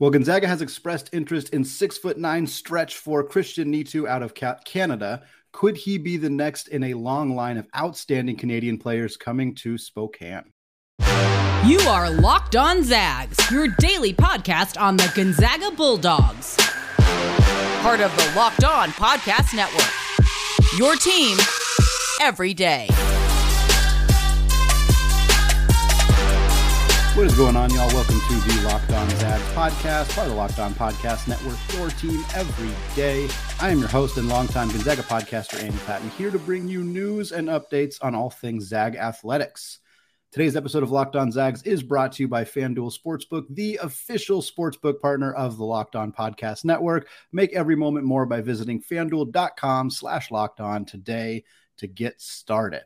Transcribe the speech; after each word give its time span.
Well, 0.00 0.10
Gonzaga 0.10 0.48
has 0.48 0.60
expressed 0.60 1.10
interest 1.12 1.50
in 1.50 1.64
six 1.64 1.96
foot 1.96 2.18
nine 2.18 2.46
stretch 2.48 2.96
four 2.96 3.22
Christian 3.22 3.72
Nitu 3.72 4.08
out 4.08 4.22
of 4.22 4.34
Canada. 4.64 5.22
Could 5.52 5.76
he 5.76 5.98
be 5.98 6.16
the 6.16 6.30
next 6.30 6.66
in 6.66 6.82
a 6.82 6.94
long 6.94 7.36
line 7.36 7.58
of 7.58 7.68
outstanding 7.76 8.36
Canadian 8.36 8.76
players 8.76 9.16
coming 9.16 9.54
to 9.56 9.78
Spokane? 9.78 10.52
You 11.64 11.78
are 11.88 12.10
Locked 12.10 12.56
On 12.56 12.82
Zags, 12.82 13.38
your 13.52 13.68
daily 13.78 14.12
podcast 14.12 14.80
on 14.80 14.96
the 14.96 15.10
Gonzaga 15.14 15.70
Bulldogs. 15.70 16.56
Part 17.80 18.00
of 18.00 18.14
the 18.16 18.32
Locked 18.34 18.64
On 18.64 18.88
Podcast 18.90 19.54
Network. 19.54 19.92
Your 20.76 20.96
team 20.96 21.38
every 22.20 22.52
day. 22.52 22.88
What 27.14 27.26
is 27.26 27.36
going 27.36 27.54
on, 27.54 27.72
y'all? 27.72 27.86
Welcome 27.94 28.18
to 28.18 28.34
the 28.40 28.62
Locked 28.64 28.90
On 28.90 29.08
Zags 29.10 29.44
podcast, 29.52 30.12
part 30.16 30.26
of 30.26 30.32
the 30.32 30.34
Locked 30.34 30.58
On 30.58 30.74
Podcast 30.74 31.28
Network, 31.28 31.56
your 31.74 31.88
team 31.90 32.24
every 32.34 32.72
day. 32.96 33.28
I 33.60 33.70
am 33.70 33.78
your 33.78 33.86
host 33.86 34.16
and 34.16 34.28
longtime 34.28 34.70
Gonzaga 34.70 35.02
podcaster, 35.02 35.62
Andy 35.62 35.78
Patton, 35.86 36.10
here 36.10 36.32
to 36.32 36.40
bring 36.40 36.66
you 36.66 36.82
news 36.82 37.30
and 37.30 37.46
updates 37.46 37.98
on 38.02 38.16
all 38.16 38.30
things 38.30 38.66
Zag 38.66 38.96
athletics. 38.96 39.78
Today's 40.32 40.56
episode 40.56 40.82
of 40.82 40.90
Locked 40.90 41.14
On 41.14 41.30
Zags 41.30 41.62
is 41.62 41.84
brought 41.84 42.10
to 42.14 42.24
you 42.24 42.28
by 42.28 42.42
FanDuel 42.42 42.92
Sportsbook, 42.92 43.44
the 43.48 43.78
official 43.80 44.42
sportsbook 44.42 45.00
partner 45.00 45.32
of 45.34 45.56
the 45.56 45.64
Locked 45.64 45.94
On 45.94 46.10
Podcast 46.10 46.64
Network. 46.64 47.06
Make 47.30 47.52
every 47.52 47.76
moment 47.76 48.06
more 48.06 48.26
by 48.26 48.40
visiting 48.40 48.82
fanduel.com 48.82 49.88
slash 49.90 50.32
locked 50.32 50.60
on 50.60 50.84
today 50.84 51.44
to 51.76 51.86
get 51.86 52.20
started. 52.20 52.82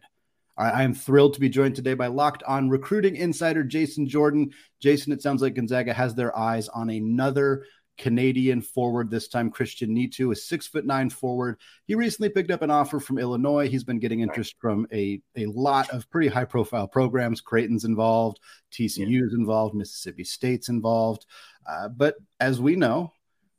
I 0.58 0.82
am 0.82 0.92
thrilled 0.92 1.34
to 1.34 1.40
be 1.40 1.48
joined 1.48 1.76
today 1.76 1.94
by 1.94 2.08
Locked 2.08 2.42
On 2.42 2.68
recruiting 2.68 3.14
insider 3.14 3.62
Jason 3.62 4.08
Jordan. 4.08 4.50
Jason, 4.80 5.12
it 5.12 5.22
sounds 5.22 5.40
like 5.40 5.54
Gonzaga 5.54 5.94
has 5.94 6.16
their 6.16 6.36
eyes 6.36 6.68
on 6.68 6.90
another 6.90 7.64
Canadian 7.96 8.60
forward, 8.60 9.08
this 9.08 9.28
time 9.28 9.50
Christian 9.50 9.94
Nitu, 9.94 10.32
a 10.32 10.34
six 10.34 10.66
foot 10.66 10.84
nine 10.84 11.10
forward. 11.10 11.60
He 11.86 11.94
recently 11.94 12.28
picked 12.28 12.50
up 12.50 12.62
an 12.62 12.72
offer 12.72 12.98
from 12.98 13.18
Illinois. 13.18 13.68
He's 13.68 13.84
been 13.84 14.00
getting 14.00 14.20
interest 14.20 14.56
from 14.58 14.88
a, 14.92 15.20
a 15.36 15.46
lot 15.46 15.90
of 15.90 16.10
pretty 16.10 16.28
high 16.28 16.44
profile 16.44 16.88
programs. 16.88 17.40
Creighton's 17.40 17.84
involved, 17.84 18.40
TCU's 18.72 19.34
involved, 19.34 19.76
Mississippi 19.76 20.24
State's 20.24 20.68
involved. 20.68 21.24
Uh, 21.68 21.88
but 21.88 22.16
as 22.40 22.60
we 22.60 22.74
know, 22.74 23.12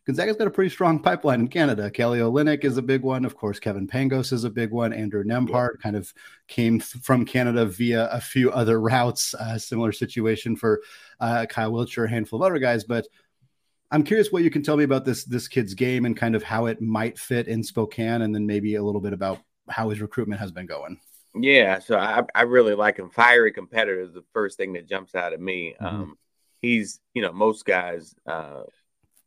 Gonzaga's 0.09 0.38
got 0.38 0.47
a 0.47 0.49
pretty 0.49 0.71
strong 0.71 0.97
pipeline 0.97 1.41
in 1.41 1.47
Canada. 1.49 1.91
Kelly 1.91 2.17
Olynyk 2.17 2.63
is 2.63 2.77
a 2.77 2.81
big 2.81 3.03
one. 3.03 3.25
Of 3.25 3.38
course, 3.38 3.59
Kevin 3.59 3.88
Pangos 3.88 4.33
is 4.33 4.43
a 4.43 4.49
big 4.49 4.71
one. 4.71 4.91
Andrew 4.91 5.23
Nembhard 5.23 5.75
yeah. 5.75 5.83
kind 5.83 5.95
of 5.95 6.11
came 6.47 6.79
th- 6.79 7.03
from 7.03 7.25
Canada 7.25 7.63
via 7.67 8.09
a 8.11 8.19
few 8.19 8.49
other 8.49 8.81
routes. 8.81 9.35
Uh, 9.35 9.59
similar 9.59 9.91
situation 9.91 10.55
for 10.55 10.81
uh, 11.19 11.45
Kyle 11.47 11.71
Wiltjer, 11.71 12.05
a 12.05 12.09
handful 12.09 12.41
of 12.41 12.43
other 12.47 12.57
guys. 12.57 12.85
But 12.85 13.07
I'm 13.91 14.02
curious 14.02 14.31
what 14.31 14.41
you 14.41 14.49
can 14.49 14.63
tell 14.63 14.77
me 14.77 14.83
about 14.83 15.05
this 15.05 15.25
this 15.25 15.47
kid's 15.47 15.75
game 15.75 16.05
and 16.05 16.17
kind 16.17 16.35
of 16.35 16.41
how 16.41 16.65
it 16.65 16.81
might 16.81 17.19
fit 17.19 17.47
in 17.47 17.61
Spokane, 17.61 18.23
and 18.23 18.33
then 18.33 18.47
maybe 18.47 18.73
a 18.75 18.83
little 18.83 19.02
bit 19.02 19.13
about 19.13 19.37
how 19.69 19.91
his 19.91 20.02
recruitment 20.02 20.41
has 20.41 20.52
been 20.52 20.65
going. 20.65 20.99
Yeah, 21.35 21.77
so 21.77 21.99
I, 21.99 22.23
I 22.33 22.41
really 22.41 22.73
like 22.73 22.97
him. 22.97 23.11
Fiery 23.11 23.52
competitor 23.52 24.02
is 24.02 24.13
the 24.13 24.25
first 24.33 24.57
thing 24.57 24.73
that 24.73 24.89
jumps 24.89 25.13
out 25.13 25.33
at 25.33 25.39
me. 25.39 25.75
Mm-hmm. 25.80 25.85
Um, 25.85 26.17
he's, 26.63 26.99
you 27.13 27.21
know, 27.21 27.31
most 27.31 27.63
guys 27.63 28.15
uh, 28.25 28.63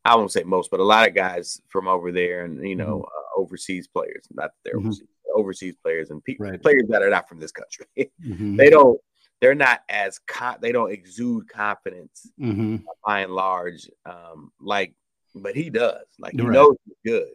I 0.04 0.16
won't 0.16 0.32
say 0.32 0.42
most, 0.42 0.70
but 0.70 0.80
a 0.80 0.84
lot 0.84 1.08
of 1.08 1.14
guys 1.14 1.60
from 1.68 1.86
over 1.86 2.10
there 2.10 2.44
and 2.44 2.66
you 2.66 2.76
know 2.76 2.98
mm-hmm. 2.98 3.04
uh, 3.04 3.40
overseas 3.40 3.88
players, 3.88 4.26
not 4.32 4.50
that 4.64 4.74
mm-hmm. 4.74 4.86
overseas, 4.86 5.08
overseas 5.34 5.76
players 5.82 6.10
and 6.10 6.22
pe- 6.24 6.36
right. 6.38 6.60
players 6.60 6.84
that 6.88 7.02
are 7.02 7.10
not 7.10 7.28
from 7.28 7.40
this 7.40 7.52
country. 7.52 7.86
mm-hmm. 7.98 8.56
They 8.56 8.70
don't. 8.70 9.00
They're 9.40 9.54
not 9.54 9.80
as 9.88 10.20
con- 10.20 10.58
they 10.60 10.70
don't 10.70 10.92
exude 10.92 11.48
confidence 11.48 12.30
mm-hmm. 12.40 12.76
by 13.04 13.20
and 13.20 13.32
large, 13.32 13.90
um, 14.06 14.52
like, 14.60 14.94
but 15.34 15.56
he 15.56 15.68
does. 15.68 16.04
Like 16.18 16.34
he 16.34 16.42
right. 16.42 16.52
knows 16.52 16.76
he's 16.84 17.12
good. 17.12 17.30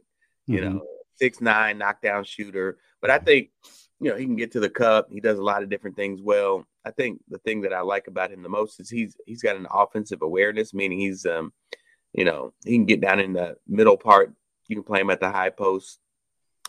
You 0.46 0.62
know, 0.62 0.70
mm-hmm. 0.70 0.86
six 1.16 1.42
nine 1.42 1.78
knockdown 1.78 2.24
shooter. 2.24 2.78
But 3.02 3.12
I 3.12 3.20
think 3.20 3.50
you 4.00 4.10
know 4.10 4.18
he 4.18 4.26
can 4.26 4.36
get 4.36 4.52
to 4.54 4.60
the 4.60 4.70
cup. 4.70 5.08
He 5.12 5.20
does 5.20 5.38
a 5.38 5.44
lot 5.44 5.64
of 5.64 5.70
different 5.70 5.96
things 5.96 6.22
well. 6.22 6.66
I 6.86 6.92
think 6.92 7.20
the 7.28 7.40
thing 7.40 7.62
that 7.62 7.74
I 7.74 7.82
like 7.82 8.08
about 8.08 8.32
him 8.32 8.44
the 8.44 8.50
most 8.50 8.80
is 8.80 8.90
he's 8.90 9.18
he's 9.26 9.42
got 9.42 9.58
an 9.58 9.68
offensive 9.72 10.22
awareness, 10.22 10.74
meaning 10.74 11.00
he's 11.00 11.26
um 11.26 11.52
you 12.14 12.26
know, 12.26 12.54
he 12.64 12.74
can 12.76 12.86
get 12.86 13.02
down 13.02 13.20
in 13.20 13.34
the 13.34 13.58
middle 13.68 13.98
part. 13.98 14.34
You 14.68 14.76
can 14.76 14.84
play 14.84 15.02
him 15.02 15.10
at 15.10 15.20
the 15.20 15.32
high 15.32 15.50
post. 15.50 16.00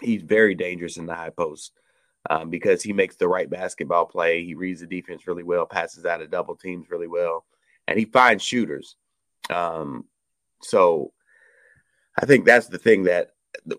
He's 0.00 0.22
very 0.22 0.54
dangerous 0.54 0.96
in 0.96 1.06
the 1.06 1.14
high 1.14 1.30
post 1.30 1.72
um, 2.30 2.50
because 2.50 2.82
he 2.82 2.92
makes 2.92 3.16
the 3.16 3.28
right 3.28 3.48
basketball 3.48 4.06
play. 4.06 4.44
He 4.44 4.54
reads 4.54 4.80
the 4.80 4.86
defense 4.86 5.26
really 5.26 5.42
well, 5.42 5.66
passes 5.66 6.04
out 6.04 6.22
of 6.22 6.30
double 6.30 6.56
teams 6.56 6.90
really 6.90 7.08
well, 7.08 7.44
and 7.86 7.98
he 7.98 8.04
finds 8.04 8.44
shooters. 8.44 8.96
Um, 9.50 10.04
so 10.62 11.12
I 12.20 12.26
think 12.26 12.44
that's 12.44 12.68
the 12.68 12.78
thing 12.78 13.04
that 13.04 13.30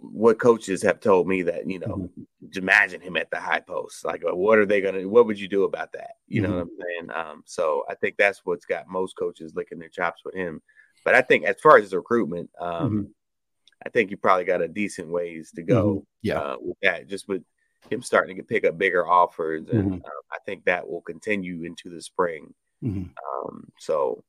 what 0.01 0.39
coaches 0.39 0.81
have 0.81 0.99
told 0.99 1.27
me 1.27 1.43
that 1.43 1.69
you 1.69 1.79
know 1.79 1.87
mm-hmm. 1.87 2.57
imagine 2.57 3.01
him 3.01 3.17
at 3.17 3.29
the 3.29 3.39
high 3.39 3.59
post 3.59 4.03
like 4.03 4.21
what 4.23 4.57
are 4.57 4.65
they 4.65 4.81
gonna 4.81 5.07
what 5.07 5.25
would 5.25 5.39
you 5.39 5.47
do 5.47 5.63
about 5.63 5.91
that 5.93 6.11
you 6.27 6.41
mm-hmm. 6.41 6.51
know 6.51 6.57
what 6.57 6.63
i'm 6.63 6.69
saying 6.79 7.11
um, 7.11 7.43
so 7.45 7.83
i 7.89 7.95
think 7.95 8.15
that's 8.17 8.41
what's 8.43 8.65
got 8.65 8.87
most 8.87 9.15
coaches 9.17 9.53
licking 9.55 9.79
their 9.79 9.89
chops 9.89 10.21
with 10.25 10.33
him 10.33 10.61
but 11.09 11.15
I 11.15 11.23
think 11.23 11.43
as 11.45 11.55
far 11.59 11.77
as 11.77 11.85
his 11.85 11.95
recruitment, 11.95 12.51
um, 12.61 12.91
mm-hmm. 12.91 13.01
I 13.83 13.89
think 13.89 14.11
you 14.11 14.17
probably 14.17 14.45
got 14.45 14.61
a 14.61 14.67
decent 14.67 15.07
ways 15.07 15.51
to 15.55 15.63
go. 15.63 15.85
Mm-hmm. 15.85 15.99
Yeah, 16.21 16.39
uh, 16.39 16.57
with 16.61 16.77
that, 16.83 17.07
just 17.07 17.27
with 17.27 17.41
him 17.89 18.03
starting 18.03 18.37
to 18.37 18.43
pick 18.43 18.63
up 18.63 18.77
bigger 18.77 19.07
offers, 19.07 19.67
and 19.69 19.91
mm-hmm. 19.91 20.05
uh, 20.05 20.21
I 20.31 20.37
think 20.45 20.65
that 20.65 20.87
will 20.87 21.01
continue 21.01 21.63
into 21.63 21.89
the 21.89 21.99
spring. 21.99 22.53
Mm-hmm. 22.83 23.05
Um, 23.47 23.69
so, 23.79 24.23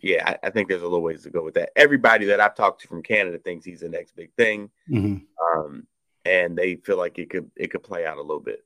yeah, 0.00 0.26
I, 0.26 0.46
I, 0.46 0.50
think 0.50 0.70
there's 0.70 0.80
a 0.80 0.86
little 0.86 1.02
ways 1.02 1.24
to 1.24 1.30
go 1.30 1.42
with 1.42 1.54
that. 1.54 1.72
Everybody 1.76 2.24
that 2.26 2.40
I've 2.40 2.54
talked 2.54 2.80
to 2.80 2.88
from 2.88 3.02
Canada 3.02 3.36
thinks 3.36 3.66
he's 3.66 3.80
the 3.80 3.90
next 3.90 4.16
big 4.16 4.32
thing, 4.38 4.70
mm-hmm. 4.90 5.58
um, 5.58 5.86
and 6.24 6.56
they 6.56 6.76
feel 6.76 6.96
like 6.96 7.18
it 7.18 7.28
could 7.28 7.50
it 7.54 7.70
could 7.70 7.82
play 7.82 8.06
out 8.06 8.16
a 8.16 8.22
little 8.22 8.40
bit. 8.40 8.64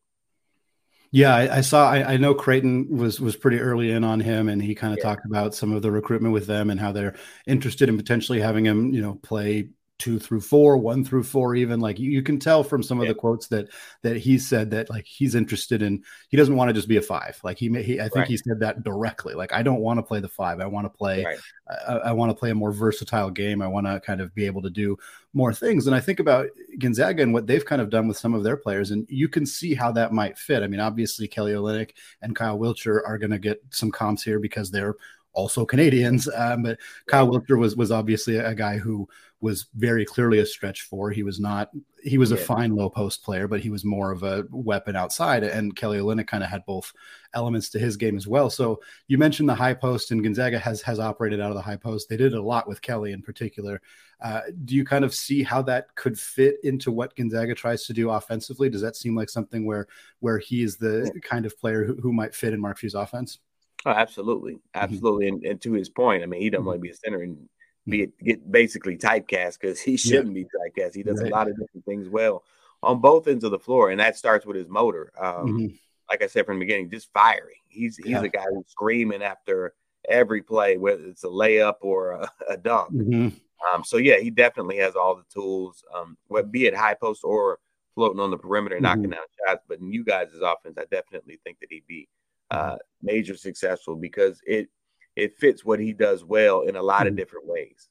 Yeah, 1.11 1.35
I, 1.35 1.59
I 1.59 1.61
saw. 1.63 1.91
I, 1.91 2.13
I, 2.13 2.17
know 2.19 2.35
Creighton 2.35 2.87
was 2.95 3.19
was 3.19 3.35
pretty 3.35 3.59
early 3.59 3.93
in 3.93 4.05
on 4.05 4.21
him, 4.21 4.49
and 4.49 4.63
he 4.63 4.75
kind 4.75 4.93
of 4.93 4.99
yeah. 4.99 5.05
talked 5.05 5.25
about 5.25 5.55
some 5.55 5.73
of 5.73 5.81
the 5.81 5.91
recruitment 5.91 6.35
with 6.35 6.47
them 6.47 6.69
and 6.69 6.79
how 6.79 6.93
they're 6.93 7.17
interested 7.47 7.89
in 7.89 7.97
potentially 7.97 8.41
having 8.41 8.67
him, 8.67 8.93
you 8.93 9.01
know, 9.01 9.15
play 9.15 9.71
two 9.99 10.19
through 10.19 10.41
four, 10.41 10.77
one 10.77 11.05
through 11.05 11.25
four, 11.25 11.55
even 11.55 11.81
like 11.81 11.99
you, 11.99 12.11
you 12.11 12.23
can 12.23 12.39
tell 12.39 12.63
from 12.63 12.83
some 12.83 13.01
of 13.01 13.09
the 13.09 13.15
quotes 13.15 13.49
that 13.49 13.69
that 14.03 14.17
he 14.17 14.39
said 14.39 14.71
that 14.71 14.89
like 14.89 15.05
he's 15.05 15.35
interested 15.35 15.83
in. 15.83 16.03
He 16.29 16.37
doesn't 16.37 16.55
want 16.55 16.69
to 16.69 16.75
just 16.75 16.89
be 16.89 16.97
a 16.97 17.03
five. 17.03 17.39
Like 17.43 17.59
he, 17.59 17.69
he 17.83 18.01
I 18.01 18.05
think 18.05 18.17
right. 18.17 18.29
he 18.29 18.37
said 18.37 18.61
that 18.61 18.85
directly. 18.85 19.35
Like 19.35 19.53
I 19.53 19.63
don't 19.63 19.81
want 19.81 19.99
to 19.99 20.03
play 20.03 20.21
the 20.21 20.29
five. 20.29 20.61
I 20.61 20.67
want 20.67 20.85
to 20.85 20.91
play. 20.91 21.25
Right. 21.25 21.39
I, 21.87 21.93
I 21.95 22.13
want 22.13 22.31
to 22.31 22.35
play 22.35 22.51
a 22.51 22.55
more 22.55 22.73
versatile 22.73 23.31
game. 23.31 23.61
I 23.61 23.67
want 23.67 23.87
to 23.87 24.01
kind 24.01 24.21
of 24.21 24.35
be 24.35 24.47
able 24.47 24.63
to 24.63 24.71
do 24.71 24.97
more 25.35 25.53
things. 25.53 25.87
And 25.87 25.95
I 25.95 26.01
think 26.01 26.21
about 26.21 26.49
Gonzaga 26.79 27.23
and 27.23 27.35
what 27.35 27.47
they've 27.47 27.65
kind 27.65 27.83
of 27.83 27.91
done 27.91 28.09
with 28.09 28.17
some 28.17 28.35
of 28.35 28.45
their 28.45 28.57
players, 28.57 28.91
and 28.91 29.07
you 29.11 29.29
can 29.29 29.45
see 29.45 29.75
how 29.75 29.93
that 29.93 30.13
might 30.13 30.39
fit. 30.39 30.63
I 30.63 30.69
mean, 30.69 30.81
obviously 30.81 31.29
Kelly 31.29 31.53
Olynyk 31.53 31.91
and 32.23 32.35
Kyle 32.35 32.59
Wiltjer 32.59 33.01
are 33.07 33.19
going 33.19 33.31
to 33.31 33.39
get 33.39 33.63
some 33.71 33.91
comps 33.91 34.23
here 34.23 34.39
because 34.39 34.71
they're 34.71 34.95
also 35.33 35.65
Canadians. 35.65 36.29
Um, 36.35 36.63
but 36.63 36.79
Kyle 37.07 37.29
Wiltjer 37.29 37.59
was 37.59 37.77
was 37.77 37.91
obviously 37.91 38.37
a 38.37 38.55
guy 38.55 38.79
who 38.79 39.09
was 39.41 39.67
very 39.77 40.05
clearly 40.05 40.41
a 40.41 40.47
stretch 40.47 40.83
four. 40.83 41.11
He 41.11 41.23
was 41.23 41.39
not. 41.39 41.71
He 42.03 42.19
was 42.19 42.31
yeah. 42.31 42.39
a 42.39 42.41
fine 42.41 42.75
low 42.75 42.91
post 42.91 43.23
player, 43.23 43.47
but 43.47 43.61
he 43.61 43.71
was 43.71 43.85
more 43.85 44.11
of 44.11 44.23
a 44.23 44.45
weapon 44.51 44.97
outside. 44.97 45.45
And 45.45 45.77
Kelly 45.77 45.99
Olynyk 45.99 46.27
kind 46.27 46.43
of 46.43 46.51
had 46.51 46.67
both 46.67 46.93
elements 47.35 47.69
to 47.71 47.79
his 47.79 47.97
game 47.97 48.17
as 48.17 48.27
well. 48.27 48.51
So 48.51 48.81
you 49.07 49.17
mentioned 49.19 49.49
the 49.49 49.55
high 49.55 49.75
post, 49.75 50.11
and 50.11 50.23
Gonzaga 50.23 50.59
has 50.59 50.83
has 50.83 50.99
operated 50.99 51.41
out 51.41 51.51
of 51.51 51.57
the 51.57 51.63
high 51.63 51.77
post. 51.77 52.09
They 52.09 52.17
did 52.17 52.35
a 52.35 52.43
lot 52.43 52.67
with 52.67 52.83
Kelly 52.83 53.13
in 53.13 53.23
particular. 53.23 53.81
Uh, 54.21 54.41
do 54.65 54.75
you 54.75 54.85
kind 54.85 55.05
of 55.05 55.15
see 55.15 55.45
how 55.45 55.63
that 55.63 55.95
could 55.95 56.19
fit 56.19 56.57
into 56.65 56.91
what 56.91 57.15
Gonzaga 57.15 57.55
tries 57.55 57.87
to 57.87 57.93
do 57.93 58.11
offensively? 58.11 58.69
Does 58.69 58.83
that 58.83 58.97
seem 58.97 59.15
like 59.15 59.31
something 59.31 59.65
where 59.65 59.87
where 60.19 60.39
he 60.39 60.63
is 60.63 60.77
the 60.77 61.13
kind 61.23 61.47
of 61.47 61.57
player 61.59 61.85
who, 61.85 61.95
who 62.01 62.13
might 62.13 62.35
fit 62.35 62.53
in 62.53 62.61
Mark 62.61 62.79
Few's 62.79 62.95
offense? 62.95 63.39
Oh, 63.87 63.91
absolutely, 63.91 64.55
mm-hmm. 64.55 64.79
absolutely. 64.79 65.27
Mm-hmm. 65.27 65.37
And, 65.37 65.45
and, 65.45 65.61
to 65.63 65.73
his 65.73 65.89
point, 65.89 66.23
I 66.23 66.27
mean, 66.27 66.41
he 66.41 66.51
doesn't 66.51 66.61
mm-hmm. 66.61 66.67
want 66.67 66.79
to 66.79 66.83
be 66.83 66.91
a 66.91 66.95
center 66.95 67.23
and 67.23 67.49
be 67.87 68.09
get 68.23 68.51
basically 68.51 68.97
typecast 68.97 69.59
because 69.61 69.81
he 69.81 69.97
shouldn't 69.97 70.37
yeah. 70.37 70.45
be 70.45 70.81
typecast. 70.81 70.95
He 70.95 71.03
does 71.03 71.21
right. 71.23 71.31
a 71.31 71.35
lot 71.35 71.49
of 71.49 71.59
different 71.59 71.85
things 71.85 72.09
well 72.09 72.45
on 72.83 73.01
both 73.01 73.27
ends 73.29 73.45
of 73.45 73.51
the 73.51 73.59
floor, 73.59 73.91
and 73.91 74.01
that 74.01 74.17
starts 74.17 74.47
with 74.47 74.57
his 74.57 74.69
motor. 74.69 75.13
Um, 75.19 75.47
mm-hmm. 75.47 75.75
Like 76.11 76.23
I 76.23 76.27
said 76.27 76.47
from 76.47 76.59
the 76.59 76.65
beginning, 76.65 76.91
just 76.91 77.13
fiery. 77.13 77.63
He's 77.69 77.97
he's 77.97 78.09
yeah. 78.09 78.23
a 78.23 78.29
guy 78.29 78.45
who's 78.53 78.69
screaming 78.69 79.23
after 79.23 79.75
every 80.09 80.43
play, 80.43 80.77
whether 80.77 81.05
it's 81.05 81.25
a 81.25 81.29
layup 81.29 81.77
or 81.81 82.13
a, 82.13 82.31
a 82.49 82.57
dunk. 82.57 82.93
Mm-hmm. 82.93 83.29
Um, 83.75 83.85
so 83.85 83.97
yeah, 83.97 84.19
he 84.19 84.31
definitely 84.31 84.79
has 84.79 84.95
all 84.95 85.17
the 85.17 85.25
tools, 85.33 85.83
um, 85.95 86.17
be 86.51 86.67
it 86.67 86.77
high 86.77 86.95
post 86.95 87.25
or 87.25 87.59
floating 87.95 88.21
on 88.21 88.31
the 88.31 88.39
perimeter, 88.39 88.77
mm-hmm. 88.77 88.85
knocking 88.85 89.11
down 89.11 89.25
shots. 89.47 89.65
But 89.69 89.81
in 89.81 89.93
you 89.93 90.05
guys' 90.05 90.29
offense, 90.43 90.79
I 90.79 90.85
definitely 90.91 91.41
think 91.45 91.59
that 91.61 91.69
he'd 91.71 91.87
be 91.89 92.09
uh, 92.51 92.77
major 93.03 93.37
successful 93.37 93.97
because 93.97 94.41
it 94.47 94.69
it 95.17 95.37
fits 95.37 95.65
what 95.65 95.81
he 95.81 95.93
does 95.93 96.25
well 96.25 96.63
in 96.63 96.77
a 96.77 96.83
lot 96.83 97.07
of 97.07 97.09
mm-hmm. 97.09 97.17
different 97.17 97.47
ways. 97.47 97.89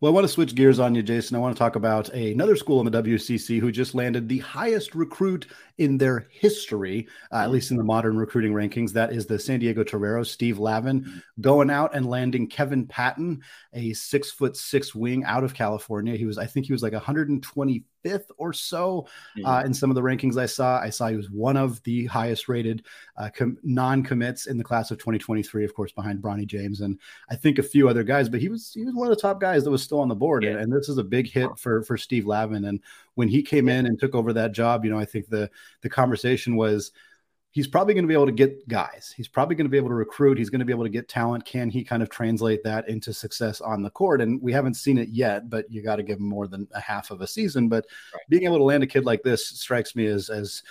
Well, 0.00 0.12
I 0.12 0.14
want 0.14 0.24
to 0.24 0.32
switch 0.32 0.54
gears 0.54 0.78
on 0.78 0.94
you, 0.94 1.02
Jason. 1.02 1.36
I 1.36 1.40
want 1.40 1.56
to 1.56 1.58
talk 1.58 1.74
about 1.74 2.10
another 2.10 2.54
school 2.54 2.80
in 2.80 2.90
the 2.90 3.02
WCC 3.02 3.58
who 3.60 3.72
just 3.72 3.94
landed 3.94 4.28
the 4.28 4.40
highest 4.40 4.94
recruit 4.94 5.46
in 5.78 5.96
their 5.96 6.26
history, 6.30 7.08
uh, 7.32 7.36
at 7.36 7.50
least 7.50 7.70
in 7.70 7.78
the 7.78 7.84
modern 7.84 8.18
recruiting 8.18 8.52
rankings. 8.52 8.92
That 8.92 9.10
is 9.10 9.24
the 9.24 9.38
San 9.38 9.60
Diego 9.60 9.84
Toreros, 9.84 10.30
Steve 10.30 10.58
Lavin, 10.58 11.22
going 11.40 11.70
out 11.70 11.94
and 11.94 12.04
landing 12.04 12.46
Kevin 12.46 12.86
Patton, 12.86 13.40
a 13.72 13.94
six 13.94 14.30
foot 14.30 14.54
six 14.58 14.94
wing 14.94 15.24
out 15.24 15.44
of 15.44 15.54
California. 15.54 16.14
He 16.14 16.26
was, 16.26 16.36
I 16.36 16.44
think 16.44 16.66
he 16.66 16.72
was 16.72 16.82
like 16.82 16.92
125th 18.06 18.30
or 18.38 18.52
so 18.52 19.06
uh, 19.44 19.58
mm-hmm. 19.58 19.66
in 19.66 19.74
some 19.74 19.90
of 19.90 19.94
the 19.94 20.02
rankings 20.02 20.36
I 20.36 20.46
saw. 20.46 20.80
I 20.80 20.90
saw 20.90 21.08
he 21.08 21.16
was 21.16 21.30
one 21.30 21.56
of 21.56 21.82
the 21.82 22.06
highest 22.06 22.48
rated 22.48 22.84
uh, 23.16 23.30
com- 23.34 23.58
non 23.62 24.02
commits 24.02 24.46
in 24.46 24.58
the 24.58 24.64
class 24.64 24.90
of 24.90 24.98
2023, 24.98 25.64
of 25.64 25.74
course, 25.74 25.92
behind 25.92 26.22
Bronny 26.22 26.46
James 26.46 26.80
and 26.80 26.98
I 27.30 27.36
think 27.36 27.58
a 27.58 27.62
few 27.62 27.88
other 27.88 28.02
guys, 28.02 28.28
but 28.28 28.40
he 28.40 28.48
was 28.48 28.72
he 28.72 28.84
was 28.84 28.94
one 28.94 29.10
of 29.10 29.14
the 29.14 29.20
top 29.20 29.40
guys 29.40 29.64
that 29.64 29.70
was 29.70 29.82
still 29.82 30.00
on 30.00 30.08
the 30.08 30.14
board. 30.14 30.44
Yeah. 30.44 30.50
And, 30.50 30.60
and, 30.60 30.72
this 30.72 30.88
is 30.88 30.98
a 30.98 31.04
big 31.04 31.28
hit 31.28 31.48
for 31.58 31.82
for 31.82 31.96
Steve 31.96 32.26
Lavin. 32.26 32.66
And 32.66 32.80
when 33.14 33.28
he 33.28 33.42
came 33.42 33.68
in 33.68 33.86
and 33.86 33.98
took 33.98 34.14
over 34.14 34.32
that 34.32 34.52
job, 34.52 34.84
you 34.84 34.90
know, 34.90 34.98
I 34.98 35.04
think 35.04 35.28
the 35.28 35.50
the 35.80 35.88
conversation 35.88 36.56
was 36.56 36.92
he's 37.50 37.66
probably 37.66 37.94
going 37.94 38.04
to 38.04 38.08
be 38.08 38.14
able 38.14 38.26
to 38.26 38.32
get 38.32 38.68
guys. 38.68 39.14
He's 39.16 39.28
probably 39.28 39.56
going 39.56 39.66
to 39.66 39.70
be 39.70 39.78
able 39.78 39.88
to 39.88 39.94
recruit. 39.94 40.38
He's 40.38 40.50
going 40.50 40.58
to 40.58 40.64
be 40.64 40.72
able 40.72 40.84
to 40.84 40.90
get 40.90 41.08
talent. 41.08 41.44
Can 41.44 41.70
he 41.70 41.82
kind 41.82 42.02
of 42.02 42.10
translate 42.10 42.62
that 42.64 42.88
into 42.88 43.14
success 43.14 43.60
on 43.60 43.82
the 43.82 43.90
court? 43.90 44.20
And 44.20 44.40
we 44.42 44.52
haven't 44.52 44.74
seen 44.74 44.98
it 44.98 45.08
yet, 45.08 45.48
but 45.48 45.70
you 45.70 45.82
got 45.82 45.96
to 45.96 46.02
give 46.02 46.18
him 46.18 46.28
more 46.28 46.46
than 46.46 46.68
a 46.74 46.80
half 46.80 47.10
of 47.10 47.22
a 47.22 47.26
season. 47.26 47.68
But 47.68 47.86
right. 48.12 48.22
being 48.28 48.44
able 48.44 48.58
to 48.58 48.64
land 48.64 48.82
a 48.82 48.86
kid 48.86 49.04
like 49.04 49.22
this 49.22 49.48
strikes 49.48 49.96
me 49.96 50.06
as 50.06 50.28
as 50.28 50.62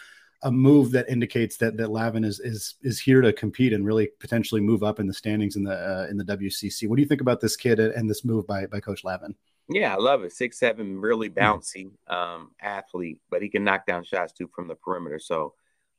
a 0.43 0.51
move 0.51 0.91
that 0.91 1.09
indicates 1.09 1.57
that 1.57 1.75
that 1.77 1.89
Lavin 1.89 2.23
is 2.23 2.39
is 2.39 2.75
is 2.83 2.99
here 2.99 3.21
to 3.21 3.33
compete 3.33 3.73
and 3.73 3.85
really 3.85 4.09
potentially 4.19 4.61
move 4.61 4.83
up 4.83 4.99
in 4.99 5.07
the 5.07 5.13
standings 5.13 5.55
in 5.55 5.63
the 5.63 5.73
uh, 5.73 6.07
in 6.09 6.17
the 6.17 6.23
WCC. 6.23 6.87
What 6.87 6.97
do 6.97 7.01
you 7.01 7.07
think 7.07 7.21
about 7.21 7.41
this 7.41 7.55
kid 7.55 7.79
and 7.79 8.09
this 8.09 8.23
move 8.23 8.45
by 8.45 8.67
by 8.67 8.79
Coach 8.79 9.03
Lavin? 9.03 9.35
Yeah, 9.69 9.95
I 9.95 9.97
love 9.97 10.23
it. 10.23 10.33
Six 10.33 10.59
seven, 10.59 10.99
really 10.99 11.29
bouncy 11.31 11.91
um, 12.07 12.51
athlete, 12.61 13.19
but 13.31 13.41
he 13.41 13.49
can 13.49 13.63
knock 13.63 13.87
down 13.87 14.03
shots 14.03 14.33
too 14.33 14.47
from 14.53 14.67
the 14.67 14.75
perimeter. 14.75 15.17
So 15.17 15.55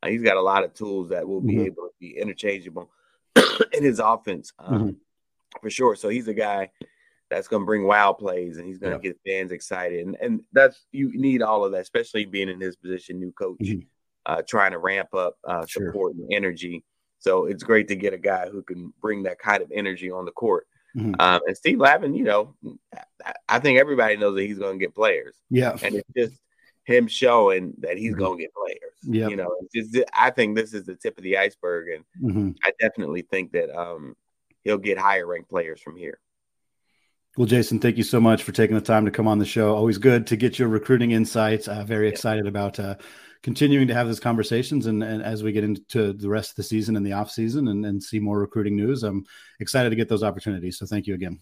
he's 0.08 0.22
got 0.22 0.36
a 0.36 0.42
lot 0.42 0.64
of 0.64 0.74
tools 0.74 1.10
that 1.10 1.26
will 1.26 1.40
be 1.40 1.54
mm-hmm. 1.54 1.66
able 1.66 1.82
to 1.84 1.92
be 2.00 2.16
interchangeable 2.16 2.90
in 3.72 3.82
his 3.82 3.98
offense 3.98 4.52
um, 4.58 4.74
mm-hmm. 4.74 4.90
for 5.60 5.70
sure. 5.70 5.96
So 5.96 6.08
he's 6.08 6.28
a 6.28 6.34
guy 6.34 6.70
that's 7.30 7.48
going 7.48 7.62
to 7.62 7.66
bring 7.66 7.86
wild 7.86 8.18
plays 8.18 8.58
and 8.58 8.66
he's 8.66 8.78
going 8.78 8.98
to 8.98 9.06
yeah. 9.06 9.12
get 9.12 9.20
fans 9.26 9.52
excited. 9.52 10.06
And, 10.06 10.16
and 10.20 10.40
that's 10.52 10.86
you 10.92 11.10
need 11.14 11.42
all 11.42 11.64
of 11.64 11.72
that, 11.72 11.80
especially 11.80 12.24
being 12.24 12.48
in 12.48 12.60
his 12.60 12.76
position, 12.76 13.18
new 13.18 13.32
coach, 13.32 13.58
mm-hmm. 13.60 13.86
uh, 14.26 14.42
trying 14.48 14.72
to 14.72 14.78
ramp 14.78 15.14
up 15.14 15.36
uh, 15.44 15.66
support 15.66 16.14
sure. 16.14 16.24
and 16.24 16.32
energy. 16.32 16.84
So 17.18 17.46
it's 17.46 17.62
great 17.62 17.88
to 17.88 17.96
get 17.96 18.12
a 18.12 18.18
guy 18.18 18.48
who 18.48 18.62
can 18.62 18.92
bring 19.00 19.24
that 19.24 19.38
kind 19.38 19.62
of 19.62 19.72
energy 19.74 20.10
on 20.10 20.24
the 20.24 20.30
court. 20.30 20.66
Mm-hmm. 20.96 21.14
Um, 21.18 21.40
and 21.46 21.56
Steve 21.56 21.78
Lavin, 21.78 22.14
you 22.14 22.24
know, 22.24 22.54
I 23.48 23.58
think 23.58 23.78
everybody 23.78 24.16
knows 24.16 24.34
that 24.36 24.44
he's 24.44 24.58
going 24.58 24.78
to 24.78 24.84
get 24.84 24.94
players. 24.94 25.34
Yeah, 25.50 25.76
and 25.82 25.96
it's 25.96 26.08
just 26.16 26.40
him 26.86 27.08
showing 27.08 27.74
that 27.78 27.98
he's 27.98 28.12
mm-hmm. 28.12 28.20
going 28.20 28.38
to 28.38 28.44
get 28.44 28.54
players. 28.54 28.94
Yeah, 29.02 29.28
you 29.28 29.36
know, 29.36 29.50
just, 29.74 29.98
I 30.14 30.30
think 30.30 30.56
this 30.56 30.72
is 30.72 30.84
the 30.84 30.94
tip 30.94 31.18
of 31.18 31.24
the 31.24 31.36
iceberg, 31.36 31.88
and 31.88 32.04
mm-hmm. 32.22 32.50
I 32.64 32.72
definitely 32.80 33.22
think 33.22 33.52
that 33.52 33.76
um, 33.76 34.16
he'll 34.64 34.78
get 34.78 34.96
higher 34.96 35.26
ranked 35.26 35.50
players 35.50 35.80
from 35.80 35.96
here. 35.96 36.18
Well, 37.36 37.46
Jason, 37.46 37.80
thank 37.80 37.98
you 37.98 38.02
so 38.02 38.18
much 38.18 38.44
for 38.44 38.52
taking 38.52 38.76
the 38.76 38.82
time 38.82 39.04
to 39.04 39.10
come 39.10 39.28
on 39.28 39.38
the 39.38 39.44
show. 39.44 39.74
Always 39.74 39.98
good 39.98 40.26
to 40.28 40.36
get 40.36 40.58
your 40.58 40.68
recruiting 40.68 41.10
insights. 41.10 41.68
Uh, 41.68 41.84
very 41.84 42.06
yeah. 42.06 42.12
excited 42.12 42.46
about 42.46 42.80
uh, 42.80 42.94
continuing 43.42 43.88
to 43.88 43.94
have 43.94 44.06
these 44.06 44.20
conversations 44.20 44.86
and, 44.86 45.02
and, 45.02 45.22
as 45.22 45.42
we 45.42 45.52
get 45.52 45.62
into 45.62 46.14
the 46.14 46.30
rest 46.30 46.50
of 46.50 46.56
the 46.56 46.62
season 46.62 46.96
and 46.96 47.04
the 47.04 47.12
off 47.12 47.30
season 47.30 47.68
and, 47.68 47.84
and 47.84 48.02
see 48.02 48.18
more 48.18 48.38
recruiting 48.38 48.74
news. 48.74 49.02
I'm 49.02 49.26
excited 49.60 49.90
to 49.90 49.96
get 49.96 50.08
those 50.08 50.22
opportunities. 50.22 50.78
So 50.78 50.86
thank 50.86 51.06
you 51.06 51.14
again. 51.14 51.40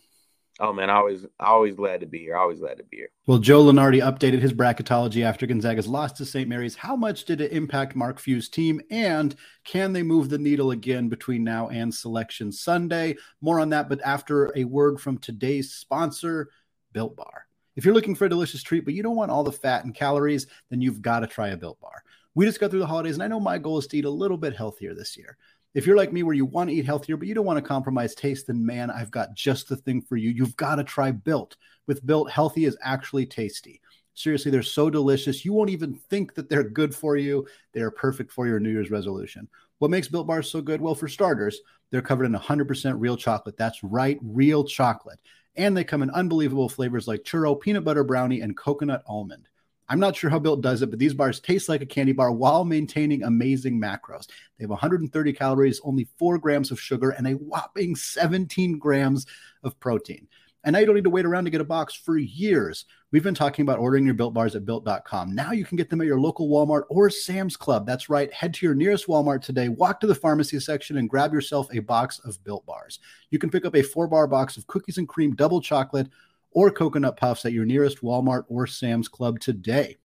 Oh 0.61 0.73
man, 0.73 0.89
always 0.89 1.27
always 1.41 1.75
glad 1.75 2.01
to 2.01 2.06
be 2.06 2.21
here. 2.21 2.37
Always 2.37 2.61
glad 2.61 2.79
to 2.79 2.85
be 2.85 2.99
here. 2.99 3.11
Well, 3.27 3.39
Joe 3.39 3.65
Lunardi 3.65 4.01
updated 4.01 4.41
his 4.41 4.53
bracketology 4.53 5.25
after 5.25 5.47
Gonzaga's 5.47 5.89
loss 5.89 6.12
to 6.12 6.25
St. 6.25 6.49
Mary's. 6.49 6.77
How 6.77 6.95
much 6.95 7.25
did 7.25 7.41
it 7.41 7.53
impact 7.53 7.97
Mark 7.97 8.21
Few's 8.21 8.49
team, 8.49 8.81
and 8.89 9.35
can 9.65 9.93
they 9.93 10.05
move 10.05 10.29
the 10.29 10.39
needle 10.39 10.71
again 10.71 11.09
between 11.09 11.43
now 11.43 11.71
and 11.71 11.93
Selection 11.93 12.53
Sunday? 12.53 13.17
More 13.41 13.59
on 13.59 13.71
that, 13.71 13.89
but 13.89 14.01
after 14.05 14.56
a 14.56 14.62
word 14.62 15.01
from 15.01 15.19
today's 15.19 15.75
sponsor, 15.75 16.51
Built 16.93 17.17
Bar. 17.17 17.47
If 17.75 17.85
you're 17.85 17.95
looking 17.95 18.15
for 18.15 18.27
a 18.27 18.31
delicious 18.31 18.62
treat, 18.62 18.85
but 18.85 18.95
you 18.95 19.03
don't 19.03 19.17
want 19.17 19.33
all 19.33 19.43
the 19.43 19.51
fat 19.51 19.85
and 19.85 19.93
calories, 19.93 20.47
then 20.71 20.81
you've 20.81 21.03
got 21.03 21.21
to 21.21 21.27
try 21.27 21.49
a 21.49 21.56
Built 21.56 21.81
Bar. 21.81 22.05
We 22.37 22.47
just 22.47 22.61
got 22.61 22.71
through 22.71 22.81
the 22.81 22.87
holidays, 22.87 23.15
and 23.15 23.23
I 23.23 23.29
know 23.29 23.41
my 23.41 23.59
goal 23.59 23.79
is 23.79 23.89
to 23.89 23.97
eat 23.97 24.05
a 24.05 24.11
little 24.11 24.37
bit 24.37 24.56
healthier 24.56 24.95
this 24.95 25.17
year. 25.17 25.37
If 25.75 25.87
you're 25.87 25.97
like 25.97 26.12
me, 26.12 26.23
where 26.23 26.35
you 26.35 26.44
want 26.44 26.71
to 26.71 26.76
eat 26.76 26.87
healthier, 26.87 27.17
but 27.17 27.26
you 27.26 27.35
don't 27.35 27.44
want 27.44 27.56
to 27.56 27.69
compromise 27.69 28.15
taste, 28.15 28.47
then 28.47 28.65
man, 28.65 28.91
I've 28.91 29.11
got 29.11 29.35
just 29.35 29.69
the 29.69 29.76
thing 29.76 30.00
for 30.03 30.17
you. 30.17 30.31
You've 30.31 30.56
got 30.56 30.76
to 30.76 30.85
try 30.85 31.11
Built. 31.11 31.56
With 31.87 32.06
Built, 32.06 32.31
healthy 32.31 32.65
is 32.65 32.76
actually 32.81 33.26
tasty. 33.26 33.81
Seriously, 34.15 34.53
they're 34.53 34.62
so 34.62 34.88
delicious. 34.88 35.44
You 35.44 35.53
won't 35.53 35.71
even 35.71 35.94
think 35.94 36.35
that 36.35 36.49
they're 36.49 36.62
good 36.62 36.94
for 36.94 37.17
you. 37.17 37.47
They 37.73 37.81
are 37.81 37.91
perfect 37.91 38.31
for 38.31 38.47
your 38.47 38.61
New 38.61 38.71
Year's 38.71 38.93
resolution. 38.93 39.49
What 39.79 39.91
makes 39.91 40.06
Built 40.06 40.29
Bars 40.29 40.49
so 40.49 40.62
good? 40.62 40.81
Well, 40.81 40.94
for 40.94 41.09
starters, 41.09 41.61
they're 41.91 42.00
covered 42.00 42.27
in 42.27 42.35
100% 42.35 42.94
real 42.99 43.17
chocolate. 43.17 43.56
That's 43.56 43.82
right, 43.82 44.19
real 44.23 44.62
chocolate. 44.62 45.19
And 45.56 45.77
they 45.77 45.85
come 45.85 46.03
in 46.03 46.11
unbelievable 46.11 46.69
flavors 46.69 47.09
like 47.09 47.25
churro, 47.25 47.61
peanut 47.61 47.85
butter 47.85 48.05
brownie, 48.05 48.41
and 48.41 48.56
coconut 48.56 49.03
almond. 49.06 49.49
I'm 49.88 50.00
not 50.00 50.16
sure 50.16 50.31
how 50.31 50.38
Built 50.38 50.62
does 50.62 50.82
it, 50.82 50.90
but 50.90 50.98
these 50.98 51.14
bars 51.14 51.40
taste 51.40 51.69
like 51.69 51.82
a 51.82 51.86
candy 51.86 52.12
bar 52.12 52.32
while 52.32 52.64
maintaining 52.64 53.22
amazing 53.22 53.81
macros. 53.81 54.26
They 54.58 54.64
have 54.64 54.70
130 54.70 55.32
calories, 55.34 55.81
only 55.84 56.08
four 56.19 56.38
grams 56.38 56.70
of 56.70 56.81
sugar, 56.81 57.10
and 57.10 57.26
a 57.26 57.32
whopping 57.32 57.94
17 57.94 58.78
grams 58.78 59.26
of 59.62 59.78
protein. 59.81 60.26
And 60.64 60.72
now 60.72 60.81
you 60.81 60.86
don't 60.86 60.94
need 60.94 61.04
to 61.04 61.10
wait 61.10 61.26
around 61.26 61.44
to 61.44 61.50
get 61.50 61.60
a 61.60 61.64
box 61.64 61.94
for 61.94 62.16
years. 62.16 62.86
We've 63.12 63.22
been 63.22 63.34
talking 63.34 63.64
about 63.64 63.78
ordering 63.78 64.06
your 64.06 64.14
built 64.14 64.32
bars 64.32 64.56
at 64.56 64.64
built.com. 64.64 65.34
Now 65.34 65.52
you 65.52 65.66
can 65.66 65.76
get 65.76 65.90
them 65.90 66.00
at 66.00 66.06
your 66.06 66.19
local 66.19 66.48
Walmart 66.48 66.84
or 66.88 67.10
Sam's 67.10 67.56
Club. 67.56 67.86
That's 67.86 68.08
right. 68.08 68.32
Head 68.32 68.54
to 68.54 68.66
your 68.66 68.75
nearest 68.75 69.06
Walmart 69.06 69.42
today, 69.42 69.69
walk 69.69 70.00
to 70.00 70.06
the 70.06 70.14
pharmacy 70.14 70.58
section, 70.58 70.96
and 70.96 71.10
grab 71.10 71.34
yourself 71.34 71.69
a 71.70 71.81
box 71.81 72.19
of 72.20 72.42
built 72.44 72.64
bars. 72.64 72.98
You 73.31 73.38
can 73.38 73.50
pick 73.50 73.66
up 73.66 73.76
a 73.76 73.82
four 73.82 74.06
bar 74.08 74.26
box 74.26 74.56
of 74.56 74.66
cookies 74.66 74.96
and 74.96 75.06
cream 75.06 75.34
double 75.34 75.60
chocolate 75.60 76.08
or 76.55 76.71
coconut 76.71 77.17
puffs 77.17 77.45
at 77.45 77.53
your 77.53 77.67
nearest 77.67 78.01
Walmart 78.01 78.45
or 78.49 78.67
Sam's 78.67 79.09
Club 79.09 79.41
today. 79.41 79.99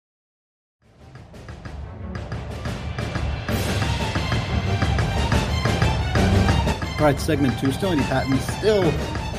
All 7.00 7.06
right, 7.06 7.20
segment 7.20 7.60
two, 7.60 7.72
still 7.72 7.92
Andy 7.92 8.04
Patton, 8.06 8.40
still 8.40 8.92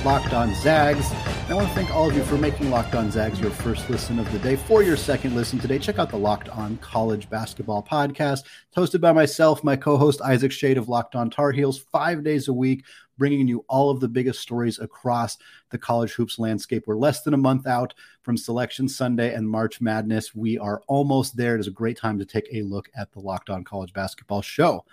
locked 0.05 0.33
on 0.33 0.55
Zags. 0.55 1.11
I 1.51 1.55
want 1.55 1.67
to 1.67 1.75
thank 1.75 1.91
all 1.91 2.11
of 2.11 2.15
you 2.15 2.23
for 2.25 2.37
making 2.37 2.71
Locked 2.71 2.95
On 2.95 3.11
Zags 3.11 3.41
your 3.41 3.51
first 3.51 3.89
listen 3.89 4.19
of 4.19 4.31
the 4.33 4.39
day. 4.39 4.55
For 4.55 4.83
your 4.83 4.99
second 4.99 5.35
listen 5.35 5.59
today, 5.59 5.79
check 5.79 5.99
out 5.99 6.11
the 6.11 6.19
Locked 6.19 6.51
On 6.51 6.77
College 6.77 7.31
Basketball 7.31 7.83
Podcast, 7.83 8.41
hosted 8.77 9.01
by 9.01 9.13
myself, 9.13 9.65
my 9.65 9.75
co 9.75 9.97
host 9.97 10.21
Isaac 10.21 10.53
Shade 10.53 10.77
of 10.77 10.91
Locked 10.91 11.15
On 11.15 11.31
Tar 11.31 11.51
Heels, 11.51 11.79
five 11.79 12.23
days 12.23 12.49
a 12.49 12.53
week, 12.53 12.85
bringing 13.19 13.47
you 13.47 13.65
all 13.69 13.91
of 13.91 14.01
the 14.01 14.09
biggest 14.09 14.41
stories 14.41 14.79
across 14.79 15.37
the 15.71 15.79
college 15.79 16.13
hoops 16.13 16.39
landscape. 16.39 16.85
We're 16.87 16.97
less 16.97 17.23
than 17.23 17.35
a 17.35 17.39
month 17.39 17.67
out 17.67 17.93
from 18.23 18.37
Selection 18.39 18.89
Sunday 18.89 19.35
and 19.35 19.49
March 19.49 19.81
Madness. 19.81 20.35
We 20.35 20.57
are 20.59 20.81
almost 20.87 21.37
there. 21.37 21.57
It 21.57 21.61
is 21.61 21.67
a 21.67 21.73
great 21.73 21.99
time 21.99 22.19
to 22.19 22.25
take 22.25 22.49
a 22.53 22.63
look 22.63 22.89
at 22.97 23.13
the 23.13 23.21
Locked 23.21 23.51
On 23.51 23.65
College 23.65 23.93
Basketball 23.93 24.41
Show. 24.41 24.85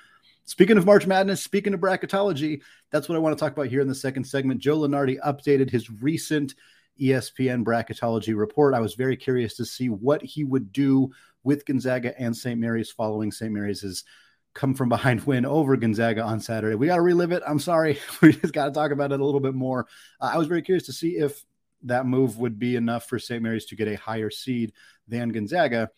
Speaking 0.44 0.78
of 0.78 0.86
March 0.86 1.08
Madness, 1.08 1.42
speaking 1.42 1.74
of 1.74 1.80
bracketology, 1.80 2.62
that's 2.92 3.08
what 3.08 3.16
I 3.16 3.20
want 3.20 3.36
to 3.36 3.40
talk 3.40 3.54
about 3.54 3.68
here 3.68 3.82
in 3.82 3.88
the 3.88 3.96
second 3.96 4.26
segment. 4.26 4.62
Joe 4.62 4.78
Lunardi 4.78 5.18
updated 5.26 5.70
his 5.70 5.90
recent 5.90 6.56
ESPN 7.02 7.64
bracketology 7.64 8.38
report. 8.38 8.74
I 8.74 8.80
was 8.80 8.96
very 8.96 9.18
curious 9.18 9.56
to 9.56 9.66
see 9.66 9.90
what 9.90 10.22
he 10.22 10.44
would 10.44 10.72
do 10.72 11.12
with 11.44 11.66
Gonzaga 11.66 12.20
and 12.20 12.36
St. 12.36 12.60
Mary's 12.60 12.92
following 12.92 13.32
St. 13.32 13.52
Mary's' 13.52 14.04
come 14.56 14.74
from 14.74 14.90
behind 14.90 15.24
win 15.28 15.46
over 15.46 15.78
Gonzaga 15.78 16.24
on 16.24 16.40
Saturday. 16.40 16.76
We 16.76 16.88
got 16.88 16.96
to 16.96 17.02
relive 17.02 17.32
it. 17.32 17.44
I'm 17.46 17.60
sorry. 17.60 18.00
We 18.22 18.32
just 18.32 18.54
got 18.54 18.66
to 18.66 18.72
talk 18.72 18.92
about 18.92 19.12
it 19.12 19.20
a 19.20 19.26
little 19.26 19.40
bit 19.40 19.54
more. 19.54 19.86
Uh, 20.20 20.32
I 20.34 20.38
was 20.38 20.48
very 20.48 20.64
curious 20.64 20.88
to 20.88 20.94
see 20.94 21.18
if 21.18 21.44
that 21.84 22.08
move 22.08 22.40
would 22.40 22.58
be 22.58 22.76
enough 22.76 23.08
for 23.08 23.20
St. 23.20 23.44
Mary's 23.44 23.66
to 23.66 23.76
get 23.76 23.88
a 23.88 23.96
higher 23.96 24.32
seed 24.32 24.74
than 25.08 25.30
Gonzaga. 25.30 25.92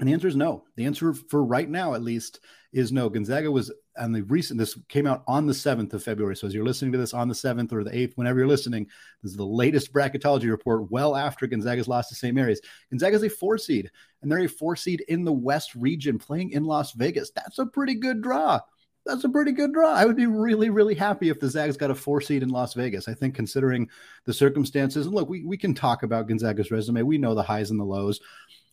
And 0.00 0.08
the 0.08 0.12
answer 0.12 0.26
is 0.26 0.36
no. 0.36 0.64
The 0.76 0.86
answer 0.86 1.12
for 1.12 1.44
right 1.44 1.68
now, 1.68 1.94
at 1.94 2.02
least, 2.02 2.40
is 2.72 2.90
no. 2.90 3.08
Gonzaga 3.08 3.50
was 3.50 3.72
on 3.98 4.12
the 4.12 4.22
recent, 4.22 4.58
this 4.58 4.78
came 4.88 5.06
out 5.06 5.22
on 5.26 5.46
the 5.46 5.52
7th 5.52 5.92
of 5.92 6.02
February. 6.02 6.36
So 6.36 6.46
as 6.46 6.54
you're 6.54 6.64
listening 6.64 6.92
to 6.92 6.98
this 6.98 7.14
on 7.14 7.28
the 7.28 7.34
7th 7.34 7.72
or 7.72 7.84
the 7.84 7.90
8th, 7.90 8.12
whenever 8.14 8.38
you're 8.38 8.48
listening, 8.48 8.86
this 9.22 9.32
is 9.32 9.36
the 9.36 9.44
latest 9.44 9.92
bracketology 9.92 10.50
report 10.50 10.90
well 10.90 11.16
after 11.16 11.46
Gonzaga's 11.46 11.88
lost 11.88 12.08
to 12.10 12.14
St. 12.14 12.34
Mary's. 12.34 12.60
Gonzaga's 12.90 13.22
a 13.24 13.28
four 13.28 13.58
seed, 13.58 13.90
and 14.22 14.30
they're 14.30 14.40
a 14.40 14.46
four 14.46 14.76
seed 14.76 15.04
in 15.08 15.24
the 15.24 15.32
West 15.32 15.74
region 15.74 16.18
playing 16.18 16.50
in 16.50 16.64
Las 16.64 16.92
Vegas. 16.92 17.30
That's 17.30 17.58
a 17.58 17.66
pretty 17.66 17.94
good 17.94 18.22
draw. 18.22 18.60
That's 19.06 19.24
a 19.24 19.28
pretty 19.28 19.52
good 19.52 19.72
draw. 19.72 19.92
I 19.92 20.04
would 20.04 20.16
be 20.16 20.26
really, 20.26 20.70
really 20.70 20.94
happy 20.94 21.30
if 21.30 21.40
the 21.40 21.48
Zags 21.48 21.76
got 21.76 21.90
a 21.90 21.94
four 21.94 22.20
seed 22.20 22.42
in 22.42 22.50
Las 22.50 22.74
Vegas. 22.74 23.08
I 23.08 23.14
think 23.14 23.34
considering 23.34 23.88
the 24.26 24.34
circumstances, 24.34 25.06
and 25.06 25.14
look, 25.14 25.28
we, 25.28 25.44
we 25.44 25.56
can 25.56 25.74
talk 25.74 26.02
about 26.02 26.28
Gonzaga's 26.28 26.70
resume. 26.70 27.02
We 27.02 27.16
know 27.16 27.34
the 27.34 27.42
highs 27.42 27.70
and 27.70 27.80
the 27.80 27.84
lows 27.84 28.20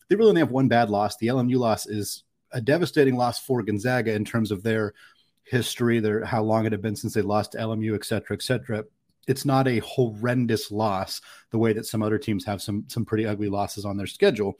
they 0.08 0.16
really 0.16 0.30
only 0.30 0.40
have 0.40 0.50
one 0.50 0.68
bad 0.68 0.90
loss. 0.90 1.16
The 1.16 1.28
LMU 1.28 1.58
loss 1.58 1.86
is 1.86 2.24
a 2.52 2.60
devastating 2.60 3.16
loss 3.16 3.38
for 3.38 3.62
Gonzaga 3.62 4.12
in 4.12 4.24
terms 4.24 4.50
of 4.50 4.62
their 4.62 4.94
history, 5.46 6.00
their 6.00 6.24
how 6.24 6.42
long 6.42 6.66
it 6.66 6.72
had 6.72 6.82
been 6.82 6.96
since 6.96 7.14
they 7.14 7.22
lost 7.22 7.52
to 7.52 7.58
LMU, 7.58 7.94
et 7.94 8.04
cetera, 8.04 8.36
et 8.36 8.42
cetera. 8.42 8.84
it's 9.28 9.44
not 9.44 9.66
a 9.66 9.78
horrendous 9.80 10.70
loss 10.70 11.20
the 11.50 11.58
way 11.58 11.72
that 11.72 11.86
some 11.86 12.02
other 12.02 12.18
teams 12.18 12.44
have 12.44 12.60
some 12.62 12.84
some 12.88 13.04
pretty 13.04 13.26
ugly 13.26 13.48
losses 13.48 13.84
on 13.84 13.96
their 13.96 14.06
schedule. 14.06 14.58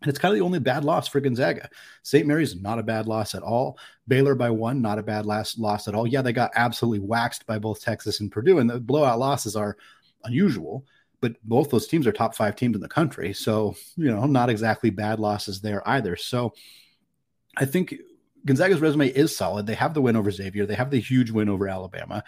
And 0.00 0.08
it's 0.08 0.18
kind 0.18 0.32
of 0.32 0.38
the 0.38 0.44
only 0.44 0.60
bad 0.60 0.84
loss 0.84 1.08
for 1.08 1.20
Gonzaga. 1.20 1.68
St. 2.04 2.26
Mary's 2.26 2.54
not 2.54 2.78
a 2.78 2.84
bad 2.84 3.06
loss 3.06 3.34
at 3.34 3.42
all. 3.42 3.78
Baylor 4.06 4.36
by 4.36 4.48
one, 4.48 4.80
not 4.80 4.98
a 4.98 5.02
bad 5.02 5.26
last 5.26 5.58
loss 5.58 5.88
at 5.88 5.94
all. 5.94 6.06
Yeah, 6.06 6.22
they 6.22 6.32
got 6.32 6.52
absolutely 6.54 7.00
waxed 7.00 7.46
by 7.46 7.58
both 7.58 7.82
Texas 7.82 8.20
and 8.20 8.30
Purdue, 8.30 8.58
and 8.58 8.70
the 8.70 8.78
blowout 8.78 9.18
losses 9.18 9.56
are 9.56 9.76
unusual. 10.24 10.86
But 11.20 11.34
both 11.42 11.70
those 11.70 11.88
teams 11.88 12.06
are 12.06 12.12
top 12.12 12.36
five 12.36 12.54
teams 12.54 12.76
in 12.76 12.80
the 12.80 12.88
country, 12.88 13.32
so 13.32 13.74
you 13.96 14.10
know, 14.10 14.24
not 14.26 14.50
exactly 14.50 14.90
bad 14.90 15.18
losses 15.18 15.60
there 15.60 15.86
either. 15.88 16.14
So 16.14 16.54
I 17.56 17.64
think 17.64 17.94
Gonzaga's 18.44 18.80
resume 18.80 19.08
is 19.08 19.36
solid. 19.36 19.66
They 19.66 19.74
have 19.74 19.94
the 19.94 20.02
win 20.02 20.16
over 20.16 20.30
Xavier. 20.30 20.66
They 20.66 20.74
have 20.74 20.90
the 20.90 21.00
huge 21.00 21.30
win 21.30 21.48
over 21.48 21.68
Alabama 21.68 22.24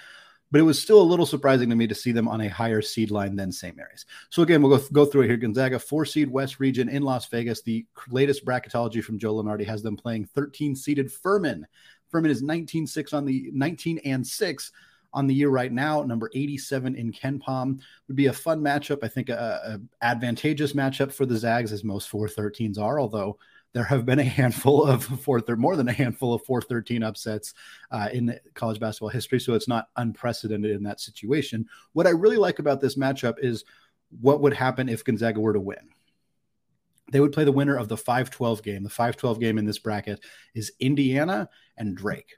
but 0.51 0.61
it 0.61 0.65
was 0.65 0.81
still 0.81 1.01
a 1.01 1.03
little 1.03 1.27
surprising 1.27 1.71
to 1.71 1.77
me 1.77 1.87
to 1.87 1.95
see 1.95 2.13
them 2.13 2.29
on 2.29 2.41
a 2.41 2.49
higher 2.49 2.83
seed 2.83 3.11
line 3.11 3.37
than 3.37 3.53
St. 3.53 3.77
Mary's. 3.77 4.05
So 4.31 4.43
again, 4.43 4.63
we'll 4.63 4.79
go, 4.79 4.85
go 4.93 5.05
through 5.05 5.23
it 5.23 5.29
here. 5.29 5.37
Gonzaga, 5.37 5.79
four 5.79 6.05
seed 6.05 6.31
West 6.31 6.59
region 6.59 6.89
in 6.89 7.03
Las 7.03 7.27
Vegas. 7.27 7.63
The 7.63 7.87
latest 8.09 8.45
bracketology 8.45 9.03
from 9.03 9.19
Joe 9.19 9.35
Lunardi 9.35 9.67
has 9.67 9.83
them 9.83 9.97
playing 9.97 10.27
13 10.27 10.75
seeded 10.75 11.13
Furman. 11.13 11.67
Furman 12.09 12.31
is 12.31 12.43
19 12.43 12.87
6 12.87 13.13
on 13.13 13.25
the 13.25 13.51
19 13.53 13.99
and 14.05 14.27
6 14.27 14.73
on 15.13 15.27
the 15.27 15.35
year 15.35 15.51
right 15.51 15.73
now. 15.73 16.03
Number 16.03 16.31
87 16.35 16.97
in 16.97 17.13
KenPom 17.13 17.81
would 18.09 18.17
be 18.17 18.27
a 18.27 18.33
fun 18.33 18.61
matchup. 18.61 19.05
I 19.05 19.09
think 19.09 19.29
a, 19.29 19.79
a 20.03 20.05
advantageous 20.05 20.73
matchup 20.73 21.13
for 21.13 21.27
the 21.27 21.37
Zags, 21.37 21.73
as 21.73 21.85
most 21.85 22.11
413s 22.11 22.79
are, 22.79 22.99
although 22.99 23.39
there 23.73 23.85
have 23.85 24.05
been 24.05 24.19
a 24.19 24.25
handful 24.25 24.85
of 24.85 25.05
four 25.23 25.41
third 25.41 25.61
more 25.61 25.77
than 25.77 25.89
a 25.89 25.93
handful 25.93 26.35
of 26.35 26.45
413 26.45 27.03
upsets 27.03 27.55
uh, 27.91 28.09
in 28.13 28.39
college 28.55 28.81
basketball 28.81 29.09
history. 29.09 29.41
So 29.41 29.55
it's 29.55 29.69
not 29.69 29.89
unprecedented 29.97 30.73
in 30.73 30.83
that 30.85 31.01
situation. 31.01 31.67
What 31.93 32.07
I 32.07 32.11
really 32.11 32.37
like 32.37 32.59
about 32.59 32.81
this 32.81 32.97
matchup 32.97 33.35
is 33.39 33.65
what 34.21 34.41
would 34.41 34.55
happen 34.55 34.89
if 34.89 35.05
Gonzaga 35.05 35.41
were 35.41 35.53
to 35.53 35.61
win. 35.61 35.89
They 37.13 37.21
would 37.21 37.33
play 37.33 37.45
the 37.45 37.53
winner 37.53 37.77
of 37.77 37.89
the 37.89 37.97
5 37.97 38.31
12 38.31 38.63
game. 38.63 38.83
The 38.83 38.91
5 38.91 39.17
12 39.17 39.41
game 39.41 39.59
in 39.59 39.67
this 39.67 39.79
bracket 39.79 40.21
is 40.55 40.73
Indiana 40.79 41.49
and 41.77 41.97
Drake. 41.97 42.37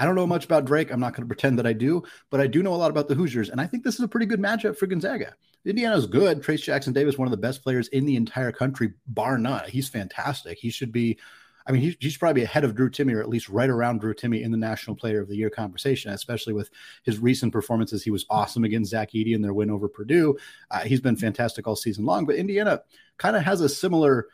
I 0.00 0.06
don't 0.06 0.14
know 0.14 0.26
much 0.26 0.46
about 0.46 0.64
Drake. 0.64 0.90
I'm 0.90 0.98
not 0.98 1.12
going 1.12 1.24
to 1.24 1.28
pretend 1.28 1.58
that 1.58 1.66
I 1.66 1.74
do, 1.74 2.02
but 2.30 2.40
I 2.40 2.46
do 2.46 2.62
know 2.62 2.72
a 2.72 2.76
lot 2.76 2.90
about 2.90 3.06
the 3.06 3.14
Hoosiers. 3.14 3.50
And 3.50 3.60
I 3.60 3.66
think 3.66 3.84
this 3.84 3.94
is 3.94 4.00
a 4.00 4.08
pretty 4.08 4.24
good 4.24 4.40
matchup 4.40 4.78
for 4.78 4.86
Gonzaga. 4.86 5.34
Indiana's 5.66 6.06
good. 6.06 6.42
Trayce 6.42 6.62
Jackson 6.62 6.94
Davis, 6.94 7.18
one 7.18 7.28
of 7.28 7.32
the 7.32 7.36
best 7.36 7.62
players 7.62 7.88
in 7.88 8.06
the 8.06 8.16
entire 8.16 8.50
country, 8.50 8.94
bar 9.06 9.36
none. 9.36 9.68
He's 9.68 9.90
fantastic. 9.90 10.58
He 10.58 10.70
should 10.70 10.90
be, 10.90 11.18
I 11.66 11.72
mean, 11.72 11.94
he's 12.00 12.16
probably 12.16 12.42
ahead 12.42 12.64
of 12.64 12.74
Drew 12.74 12.88
Timme, 12.88 13.14
or 13.14 13.20
at 13.20 13.28
least 13.28 13.50
right 13.50 13.68
around 13.68 14.00
Drew 14.00 14.14
Timme 14.14 14.42
in 14.42 14.50
the 14.50 14.56
National 14.56 14.96
Player 14.96 15.20
of 15.20 15.28
the 15.28 15.36
Year 15.36 15.50
conversation, 15.50 16.10
especially 16.12 16.54
with 16.54 16.70
his 17.02 17.18
recent 17.18 17.52
performances. 17.52 18.02
He 18.02 18.10
was 18.10 18.24
awesome 18.30 18.64
against 18.64 18.90
Zach 18.90 19.10
Edey 19.10 19.34
in 19.34 19.42
their 19.42 19.52
win 19.52 19.70
over 19.70 19.86
Purdue. 19.86 20.38
Uh, 20.70 20.80
he's 20.80 21.02
been 21.02 21.16
fantastic 21.16 21.68
all 21.68 21.76
season 21.76 22.06
long. 22.06 22.24
But 22.24 22.36
Indiana 22.36 22.80
kind 23.18 23.36
of 23.36 23.42
has 23.42 23.60
a 23.60 23.68
similar 23.68 24.28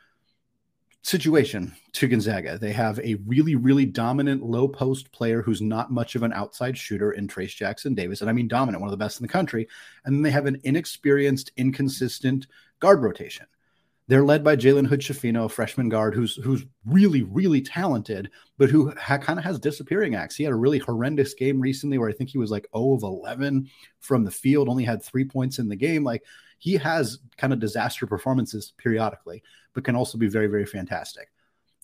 situation 1.06 1.72
to 1.92 2.08
Gonzaga. 2.08 2.58
They 2.58 2.72
have 2.72 2.98
a 2.98 3.14
really, 3.26 3.54
really 3.54 3.86
dominant 3.86 4.42
low 4.42 4.66
post 4.66 5.12
player 5.12 5.40
who's 5.40 5.62
not 5.62 5.92
much 5.92 6.16
of 6.16 6.24
an 6.24 6.32
outside 6.32 6.76
shooter 6.76 7.12
in 7.12 7.28
Trayce 7.28 7.54
Jackson 7.54 7.94
Davis. 7.94 8.22
And 8.22 8.28
I 8.28 8.32
mean 8.32 8.48
dominant, 8.48 8.80
one 8.80 8.88
of 8.88 8.90
the 8.90 9.04
best 9.04 9.20
in 9.20 9.24
the 9.24 9.32
country. 9.32 9.68
And 10.04 10.24
they 10.24 10.32
have 10.32 10.46
an 10.46 10.60
inexperienced, 10.64 11.52
inconsistent 11.56 12.48
guard 12.80 13.04
rotation. 13.04 13.46
They're 14.08 14.24
led 14.24 14.42
by 14.42 14.56
Jalen 14.56 14.88
Hood 14.88 15.00
Schifino, 15.00 15.44
a 15.44 15.48
freshman 15.48 15.88
guard 15.88 16.14
who's 16.14 16.36
who's 16.36 16.64
really, 16.84 17.22
really 17.22 17.60
talented, 17.60 18.30
but 18.58 18.70
who 18.70 18.92
ha- 18.96 19.18
kind 19.18 19.38
of 19.38 19.44
has 19.44 19.60
disappearing 19.60 20.16
acts. 20.16 20.34
He 20.34 20.44
had 20.44 20.52
a 20.52 20.56
really 20.56 20.78
horrendous 20.78 21.34
game 21.34 21.60
recently 21.60 21.98
where 21.98 22.08
I 22.08 22.12
think 22.12 22.30
he 22.30 22.38
was 22.38 22.50
like 22.50 22.68
0 22.76 22.94
of 22.94 23.02
11 23.04 23.68
from 24.00 24.24
the 24.24 24.30
field, 24.30 24.68
only 24.68 24.84
had 24.84 25.02
three 25.02 25.24
points 25.24 25.60
in 25.60 25.68
the 25.68 25.76
game. 25.76 26.02
Like 26.02 26.24
he 26.58 26.74
has 26.74 27.18
kind 27.36 27.52
of 27.52 27.60
disaster 27.60 28.06
performances 28.06 28.72
periodically, 28.78 29.42
but 29.74 29.84
can 29.84 29.96
also 29.96 30.18
be 30.18 30.28
very, 30.28 30.46
very 30.46 30.66
fantastic. 30.66 31.28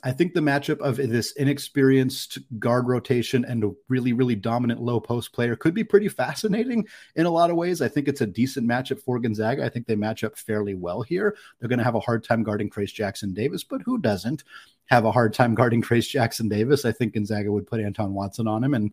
I 0.05 0.11
think 0.11 0.35
the 0.35 0.41
matchup 0.41 0.81
of 0.81 0.97
this 0.97 1.31
inexperienced 1.33 2.39
guard 2.59 2.89
rotation 2.89 3.45
and 3.45 3.63
a 3.63 3.71
really, 3.89 4.13
really 4.13 4.35
dominant 4.35 4.83
low 4.83 4.99
post 4.99 5.33
player 5.33 5.55
could 5.55 5.75
be 5.75 5.85
pretty 5.85 6.09
fascinating 6.09 6.89
in 7.15 7.27
a 7.27 7.31
lot 7.31 7.51
of 7.51 7.57
ways. 7.57 7.81
I 7.81 7.89
think 7.89 8.09
it's 8.09 8.21
a 8.21 8.27
decent 8.27 8.67
matchup 8.67 9.01
for 9.01 9.21
Gonzaga. 9.21 9.65
I 9.65 9.69
think 9.69 9.87
they 9.87 9.95
match 9.95 10.25
up 10.25 10.37
fairly 10.37 10.75
well 10.75 11.03
here. 11.03 11.37
They're 11.59 11.69
going 11.69 11.79
to 11.79 11.85
have 11.85 11.95
a 11.95 12.01
hard 12.01 12.25
time 12.25 12.43
guarding 12.43 12.69
Trayce 12.69 12.93
Jackson 12.93 13.33
Davis, 13.33 13.63
but 13.63 13.83
who 13.83 13.99
doesn't 13.99 14.43
have 14.87 15.05
a 15.05 15.13
hard 15.13 15.35
time 15.35 15.55
guarding 15.55 15.83
Trayce 15.83 16.09
Jackson 16.09 16.49
Davis? 16.49 16.85
I 16.85 16.91
think 16.91 17.15
Gonzaga 17.15 17.53
would 17.53 17.69
put 17.69 17.81
Anton 17.81 18.13
Watson 18.13 18.49
on 18.49 18.65
him 18.65 18.75
and 18.75 18.91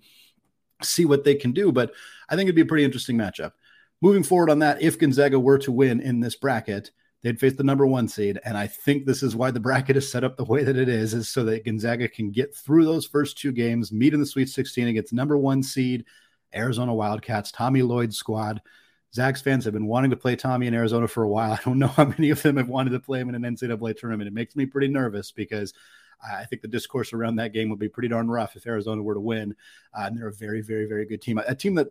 see 0.83 1.05
what 1.05 1.23
they 1.23 1.33
can 1.33 1.53
do. 1.53 1.71
But 1.71 1.91
I 2.29 2.35
think 2.35 2.47
it'd 2.47 2.55
be 2.55 2.61
a 2.61 2.65
pretty 2.65 2.85
interesting 2.85 3.17
matchup 3.17 3.53
moving 4.01 4.23
forward 4.23 4.49
on 4.49 4.59
that, 4.59 4.81
if 4.81 4.99
Gonzaga 4.99 5.39
were 5.39 5.57
to 5.59 5.71
win 5.71 5.99
in 5.99 6.19
this 6.19 6.35
bracket, 6.35 6.91
they'd 7.21 7.39
face 7.39 7.55
the 7.55 7.63
number 7.63 7.85
one 7.85 8.07
seed. 8.07 8.39
And 8.45 8.57
I 8.57 8.67
think 8.67 9.05
this 9.05 9.23
is 9.23 9.35
why 9.35 9.51
the 9.51 9.59
bracket 9.59 9.97
is 9.97 10.09
set 10.09 10.23
up 10.23 10.37
the 10.37 10.45
way 10.45 10.63
that 10.63 10.77
it 10.77 10.89
is, 10.89 11.13
is 11.13 11.27
so 11.27 11.43
that 11.45 11.65
Gonzaga 11.65 12.07
can 12.07 12.31
get 12.31 12.55
through 12.55 12.85
those 12.85 13.05
first 13.05 13.37
two 13.37 13.51
games, 13.51 13.91
meet 13.91 14.13
in 14.13 14.19
the 14.19 14.25
Sweet 14.25 14.49
16 14.49 14.87
against 14.87 15.13
number 15.13 15.37
one 15.37 15.61
seed, 15.61 16.05
Arizona 16.55 16.93
Wildcats, 16.93 17.51
Tommy 17.51 17.81
Lloyd 17.81 18.13
squad. 18.13 18.61
Zags 19.13 19.41
fans 19.41 19.65
have 19.65 19.73
been 19.73 19.87
wanting 19.87 20.11
to 20.11 20.17
play 20.17 20.35
Tommy 20.35 20.67
in 20.67 20.73
Arizona 20.73 21.07
for 21.07 21.23
a 21.23 21.29
while. 21.29 21.51
I 21.59 21.59
don't 21.65 21.79
know 21.79 21.87
how 21.87 22.05
many 22.05 22.29
of 22.29 22.41
them 22.41 22.57
have 22.57 22.69
wanted 22.69 22.91
to 22.91 22.99
play 22.99 23.19
him 23.19 23.29
in 23.29 23.35
an 23.35 23.55
NCAA 23.55 23.97
tournament. 23.97 24.27
It 24.27 24.33
makes 24.33 24.55
me 24.55 24.65
pretty 24.65 24.87
nervous 24.87 25.31
because 25.31 25.73
I 26.21 26.45
think 26.45 26.61
the 26.61 26.67
discourse 26.67 27.13
around 27.13 27.37
that 27.37 27.53
game 27.53 27.69
would 27.69 27.79
be 27.79 27.89
pretty 27.89 28.09
darn 28.09 28.29
rough 28.29 28.55
if 28.55 28.67
Arizona 28.67 29.01
were 29.01 29.13
to 29.13 29.19
win. 29.19 29.55
Uh, 29.97 30.03
and 30.03 30.17
they're 30.17 30.27
a 30.27 30.33
very, 30.33 30.61
very, 30.61 30.85
very 30.85 31.05
good 31.05 31.21
team. 31.21 31.37
A 31.37 31.55
team 31.55 31.75
that 31.75 31.87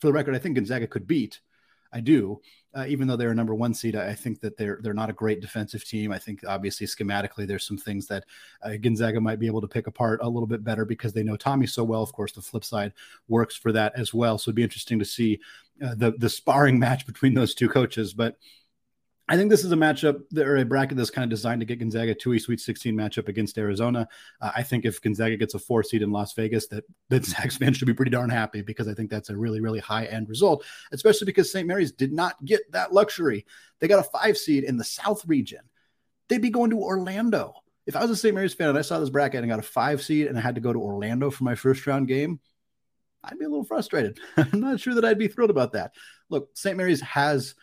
for 0.00 0.08
the 0.08 0.12
record, 0.12 0.34
I 0.34 0.38
think 0.38 0.56
Gonzaga 0.56 0.86
could 0.86 1.06
beat. 1.06 1.40
I 1.94 2.00
do, 2.00 2.40
uh, 2.74 2.86
even 2.88 3.06
though 3.06 3.16
they're 3.16 3.30
a 3.30 3.34
number 3.34 3.54
one 3.54 3.72
seed. 3.72 3.94
I 3.94 4.14
think 4.14 4.40
that 4.40 4.56
they're 4.56 4.80
they're 4.82 4.92
not 4.92 5.10
a 5.10 5.14
great 5.14 5.40
defensive 5.40 5.84
team. 5.84 6.10
I 6.10 6.18
think 6.18 6.40
obviously 6.46 6.88
schematically 6.88 7.46
there's 7.46 7.66
some 7.66 7.78
things 7.78 8.08
that 8.08 8.24
uh, 8.62 8.72
Gonzaga 8.80 9.20
might 9.20 9.38
be 9.38 9.46
able 9.46 9.60
to 9.60 9.68
pick 9.68 9.86
apart 9.86 10.18
a 10.20 10.28
little 10.28 10.48
bit 10.48 10.64
better 10.64 10.84
because 10.84 11.12
they 11.12 11.22
know 11.22 11.36
Tommy 11.36 11.68
so 11.68 11.84
well. 11.84 12.02
Of 12.02 12.12
course, 12.12 12.32
the 12.32 12.42
flip 12.42 12.64
side 12.64 12.92
works 13.28 13.54
for 13.54 13.70
that 13.72 13.92
as 13.96 14.12
well. 14.12 14.38
So 14.38 14.48
it'd 14.48 14.56
be 14.56 14.64
interesting 14.64 14.98
to 14.98 15.04
see 15.04 15.38
uh, 15.82 15.94
the 15.94 16.14
the 16.18 16.28
sparring 16.28 16.78
match 16.80 17.06
between 17.06 17.34
those 17.34 17.54
two 17.54 17.68
coaches, 17.68 18.12
but. 18.12 18.36
I 19.26 19.36
think 19.36 19.50
this 19.50 19.64
is 19.64 19.72
a 19.72 19.76
matchup 19.76 20.20
or 20.36 20.56
a 20.58 20.64
bracket 20.64 20.98
that's 20.98 21.10
kind 21.10 21.24
of 21.24 21.30
designed 21.30 21.60
to 21.60 21.64
get 21.64 21.78
Gonzaga 21.78 22.14
to 22.14 22.34
a 22.34 22.38
Sweet 22.38 22.60
16 22.60 22.94
matchup 22.94 23.28
against 23.28 23.56
Arizona. 23.56 24.06
Uh, 24.38 24.52
I 24.54 24.62
think 24.62 24.84
if 24.84 25.00
Gonzaga 25.00 25.38
gets 25.38 25.54
a 25.54 25.58
four 25.58 25.82
seed 25.82 26.02
in 26.02 26.10
Las 26.10 26.34
Vegas, 26.34 26.66
that 26.68 26.84
that 27.08 27.24
Zags 27.24 27.56
fans 27.56 27.78
should 27.78 27.86
be 27.86 27.94
pretty 27.94 28.10
darn 28.10 28.28
happy 28.28 28.60
because 28.60 28.86
I 28.86 28.92
think 28.92 29.10
that's 29.10 29.30
a 29.30 29.36
really 29.36 29.60
really 29.62 29.80
high 29.80 30.04
end 30.04 30.28
result, 30.28 30.64
especially 30.92 31.24
because 31.24 31.50
St. 31.50 31.66
Mary's 31.66 31.92
did 31.92 32.12
not 32.12 32.42
get 32.44 32.70
that 32.72 32.92
luxury. 32.92 33.46
They 33.80 33.88
got 33.88 34.04
a 34.04 34.10
five 34.10 34.36
seed 34.36 34.64
in 34.64 34.76
the 34.76 34.84
South 34.84 35.24
region. 35.26 35.60
They'd 36.28 36.42
be 36.42 36.50
going 36.50 36.70
to 36.70 36.82
Orlando. 36.82 37.54
If 37.86 37.96
I 37.96 38.02
was 38.02 38.10
a 38.10 38.16
St. 38.16 38.34
Mary's 38.34 38.54
fan 38.54 38.68
and 38.70 38.78
I 38.78 38.82
saw 38.82 38.98
this 38.98 39.10
bracket 39.10 39.40
and 39.40 39.50
got 39.50 39.58
a 39.58 39.62
five 39.62 40.02
seed 40.02 40.26
and 40.26 40.38
I 40.38 40.40
had 40.40 40.54
to 40.54 40.60
go 40.60 40.72
to 40.72 40.78
Orlando 40.78 41.30
for 41.30 41.44
my 41.44 41.54
first 41.54 41.86
round 41.86 42.08
game, 42.08 42.40
I'd 43.22 43.38
be 43.38 43.46
a 43.46 43.48
little 43.48 43.64
frustrated. 43.64 44.18
I'm 44.36 44.60
not 44.60 44.80
sure 44.80 44.94
that 44.94 45.04
I'd 45.04 45.18
be 45.18 45.28
thrilled 45.28 45.50
about 45.50 45.72
that. 45.72 45.94
Look, 46.28 46.50
St. 46.54 46.76
Mary's 46.76 47.00
has 47.00 47.54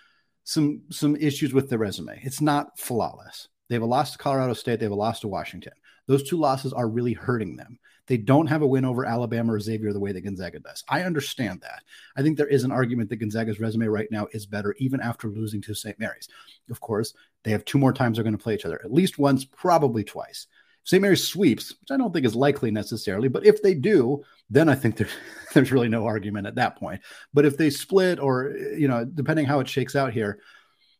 some 0.44 0.82
some 0.90 1.16
issues 1.16 1.54
with 1.54 1.70
their 1.70 1.80
resume. 1.80 2.20
It's 2.24 2.42
not 2.42 2.80
flawless. 2.80 3.48
They 3.70 3.76
have 3.76 3.84
a 3.84 3.86
loss 3.86 4.12
to 4.12 4.18
Colorado 4.18 4.54
State. 4.54 4.80
They 4.80 4.86
have 4.86 4.92
a 4.92 4.96
loss 4.96 5.22
to 5.22 5.28
Washington. 5.28 5.74
Those 6.08 6.24
two 6.24 6.38
losses 6.38 6.74
are 6.74 6.90
really 6.90 7.14
hurting 7.14 7.56
them. 7.56 7.80
They 8.08 8.18
don't 8.18 8.48
have 8.48 8.62
a 8.62 8.68
win 8.68 8.84
over 8.84 9.06
Alabama 9.06 9.54
or 9.54 9.60
Xavier 9.60 9.94
the 9.94 10.00
way 10.00 10.12
that 10.12 10.26
Gonzaga 10.26 10.60
does. 10.60 10.84
I 10.90 11.04
understand 11.04 11.62
that. 11.62 11.84
I 12.18 12.22
think 12.22 12.38
there 12.38 12.48
is 12.48 12.66
an 12.66 12.72
argument 12.72 13.10
that 13.10 13.18
Gonzaga's 13.18 13.60
resume 13.60 13.86
right 13.86 14.10
now 14.12 14.28
is 14.34 14.46
better, 14.46 14.76
even 14.80 15.00
after 15.00 15.30
losing 15.30 15.62
to 15.62 15.74
St. 15.74 15.98
Mary's. 16.00 16.28
Of 16.70 16.82
course, 16.82 17.14
they 17.44 17.52
have 17.52 17.64
two 17.64 17.78
more 17.78 17.94
times 17.94 18.18
they're 18.18 18.24
going 18.24 18.38
to 18.38 18.44
play 18.44 18.56
each 18.56 18.66
other, 18.66 18.82
at 18.84 18.92
least 18.92 19.18
once, 19.20 19.46
probably 19.46 20.04
twice. 20.04 20.48
St. 20.84 21.02
Mary's 21.02 21.28
sweeps, 21.28 21.72
which 21.80 21.92
I 21.92 21.98
don't 21.98 22.12
think 22.12 22.26
is 22.26 22.36
likely 22.36 22.72
necessarily, 22.72 23.28
but 23.28 23.46
if 23.46 23.62
they 23.62 23.74
do, 23.74 24.24
then 24.50 24.68
I 24.68 24.76
think 24.76 24.98
there, 24.98 25.08
there's 25.54 25.72
really 25.72 25.90
no 25.90 26.06
argument 26.06 26.48
at 26.48 26.56
that 26.56 26.78
point. 26.78 27.02
But 27.34 27.46
if 27.46 27.58
they 27.58 27.70
split, 27.70 28.20
or 28.20 28.56
you 28.76 28.88
know, 28.88 29.06
depending 29.06 29.46
how 29.46 29.60
it 29.60 29.70
shakes 29.70 29.96
out 29.96 30.14
here, 30.14 30.40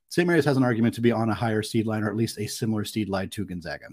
St. 0.10 0.28
Mary's 0.28 0.46
has 0.46 0.58
an 0.58 0.64
argument 0.64 0.96
to 0.96 1.02
be 1.02 1.12
on 1.12 1.30
a 1.30 1.34
higher 1.34 1.64
seed 1.64 1.88
line, 1.88 2.04
or 2.04 2.10
at 2.10 2.18
least 2.18 2.38
a 2.38 2.48
similar 2.48 2.84
seed 2.84 3.10
line 3.10 3.30
to 3.30 3.46
Gonzaga. 3.46 3.88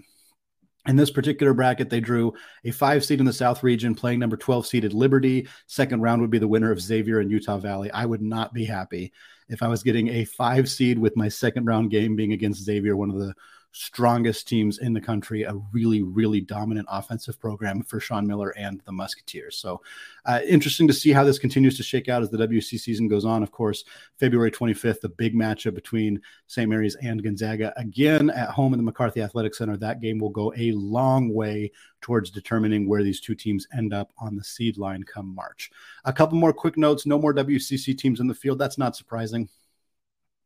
In 0.87 0.95
this 0.95 1.11
particular 1.11 1.53
bracket, 1.53 1.89
they 1.89 1.99
drew 1.99 2.33
a 2.63 2.71
five 2.71 3.03
seed 3.03 3.19
in 3.19 3.25
the 3.25 3.33
South 3.33 3.63
region, 3.63 3.95
playing 3.95 4.19
number 4.19 4.37
12 4.37 4.65
seeded 4.65 4.93
Liberty. 4.93 5.47
Second 5.67 6.01
round 6.01 6.21
would 6.21 6.31
be 6.31 6.39
the 6.39 6.47
winner 6.47 6.71
of 6.71 6.81
Xavier 6.81 7.19
and 7.19 7.29
Utah 7.29 7.57
Valley. 7.57 7.91
I 7.91 8.05
would 8.05 8.21
not 8.21 8.53
be 8.53 8.65
happy 8.65 9.11
if 9.49 9.61
I 9.61 9.67
was 9.67 9.83
getting 9.83 10.07
a 10.09 10.25
five 10.25 10.69
seed 10.69 10.97
with 10.97 11.17
my 11.17 11.27
second 11.27 11.65
round 11.65 11.91
game 11.91 12.15
being 12.15 12.33
against 12.33 12.63
Xavier, 12.63 12.95
one 12.95 13.09
of 13.09 13.17
the 13.17 13.33
strongest 13.71 14.47
teams 14.47 14.79
in 14.79 14.93
the 14.93 15.01
country, 15.01 15.43
a 15.43 15.53
really, 15.71 16.01
really 16.01 16.41
dominant 16.41 16.87
offensive 16.89 17.39
program 17.39 17.83
for 17.83 17.99
Sean 17.99 18.25
Miller 18.25 18.49
and 18.57 18.81
the 18.85 18.91
Musketeers. 18.91 19.57
So, 19.57 19.81
uh, 20.25 20.39
interesting 20.47 20.87
to 20.87 20.93
see 20.93 21.11
how 21.11 21.23
this 21.23 21.39
continues 21.39 21.77
to 21.77 21.83
shake 21.83 22.09
out 22.09 22.21
as 22.21 22.29
the 22.29 22.37
WC 22.37 22.79
season 22.79 23.07
goes 23.07 23.25
on. 23.25 23.43
Of 23.43 23.51
course, 23.51 23.83
February 24.17 24.51
25th, 24.51 25.01
the 25.01 25.09
big 25.09 25.35
matchup 25.35 25.75
between 25.75 26.21
St. 26.47 26.69
Mary's 26.69 26.95
and 26.95 27.23
Gonzaga 27.23 27.73
again 27.77 28.29
at 28.31 28.49
home 28.49 28.73
in 28.73 28.79
the 28.79 28.83
McCarthy 28.83 29.21
Athletic 29.21 29.53
Center. 29.53 29.77
That 29.77 30.01
game 30.01 30.19
will 30.19 30.29
go 30.29 30.51
a 30.57 30.71
long 30.71 31.33
way 31.33 31.71
towards 32.01 32.31
determining 32.31 32.87
where 32.87 33.03
these 33.03 33.19
two 33.19 33.35
teams 33.35 33.67
end 33.75 33.93
up 33.93 34.11
on 34.17 34.35
the 34.35 34.43
seed 34.43 34.77
line 34.77 35.03
come 35.03 35.33
March. 35.33 35.69
A 36.05 36.13
couple 36.13 36.37
more 36.37 36.53
quick 36.53 36.77
notes 36.77 37.05
no 37.05 37.19
more 37.19 37.33
WCC 37.33 37.97
teams 37.97 38.19
in 38.19 38.27
the 38.27 38.33
field. 38.33 38.57
That's 38.57 38.77
not 38.77 38.95
surprising. 38.95 39.49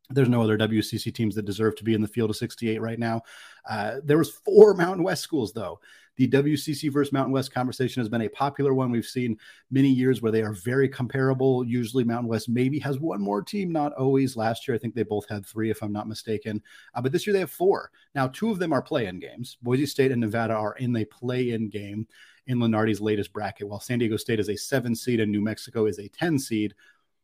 There's 0.10 0.30
no 0.30 0.42
other 0.42 0.58
WCC 0.58 1.14
teams 1.14 1.36
that 1.36 1.46
deserve 1.46 1.76
to 1.78 1.84
be 1.84 1.94
in 1.94 2.02
the 2.02 2.08
field 2.08 2.30
of 2.30 2.36
68 2.36 2.82
right 2.82 3.00
now. 3.00 3.22
Uh, 3.70 3.96
there 4.04 4.18
was 4.18 4.32
four 4.32 4.74
Mountain 4.76 5.04
West 5.04 5.24
schools 5.24 5.54
though. 5.54 5.80
The 6.16 6.28
WCC 6.28 6.92
versus 6.92 7.12
Mountain 7.12 7.34
West 7.34 7.52
conversation 7.52 8.00
has 8.00 8.10
been 8.10 8.22
a 8.22 8.30
popular 8.30 8.74
one. 8.74 8.92
We've 8.92 9.06
seen 9.06 9.38
many 9.72 9.90
years 9.90 10.22
where 10.22 10.32
they 10.32 10.44
are 10.44 10.54
very 10.54 10.88
comparable. 10.88 11.66
Usually, 11.66 12.04
Mountain 12.04 12.30
West 12.30 12.50
maybe 12.50 12.78
has 12.80 13.00
one 13.00 13.20
more 13.20 13.42
team, 13.42 13.72
not 13.72 13.94
always. 13.94 14.38
Last 14.38 14.68
year, 14.68 14.76
I 14.76 14.78
think 14.78 14.94
they 14.94 15.02
both 15.02 15.28
had 15.28 15.44
three, 15.44 15.72
if 15.72 15.82
I'm 15.82 15.92
not 15.92 16.08
mistaken. 16.08 16.62
Uh, 16.94 17.02
but 17.02 17.12
this 17.12 17.26
year, 17.26 17.34
they 17.34 17.40
have 17.40 17.50
four. 17.50 17.90
Now, 18.14 18.28
two 18.28 18.52
of 18.52 18.60
them 18.60 18.74
are 18.74 18.82
play 18.82 19.08
in 19.08 19.20
games. 19.20 19.58
Boise 19.64 19.88
State 19.88 20.12
and 20.12 20.22
Nevada 20.22 20.54
are 20.54 20.76
in 20.76 20.94
the 20.94 21.06
play 21.06 21.52
in 21.52 21.68
game 21.70 22.08
in 22.46 22.60
Lunardi's 22.60 23.02
latest 23.02 23.34
bracket, 23.34 23.68
while 23.68 23.80
San 23.80 23.98
Diego 23.98 24.18
State 24.18 24.40
is 24.40 24.50
a 24.50 24.56
seven 24.56 24.94
seed 24.94 25.20
and 25.20 25.32
New 25.32 25.42
Mexico 25.42 25.88
is 25.88 25.98
a 25.98 26.10
10 26.10 26.38
seed. 26.38 26.76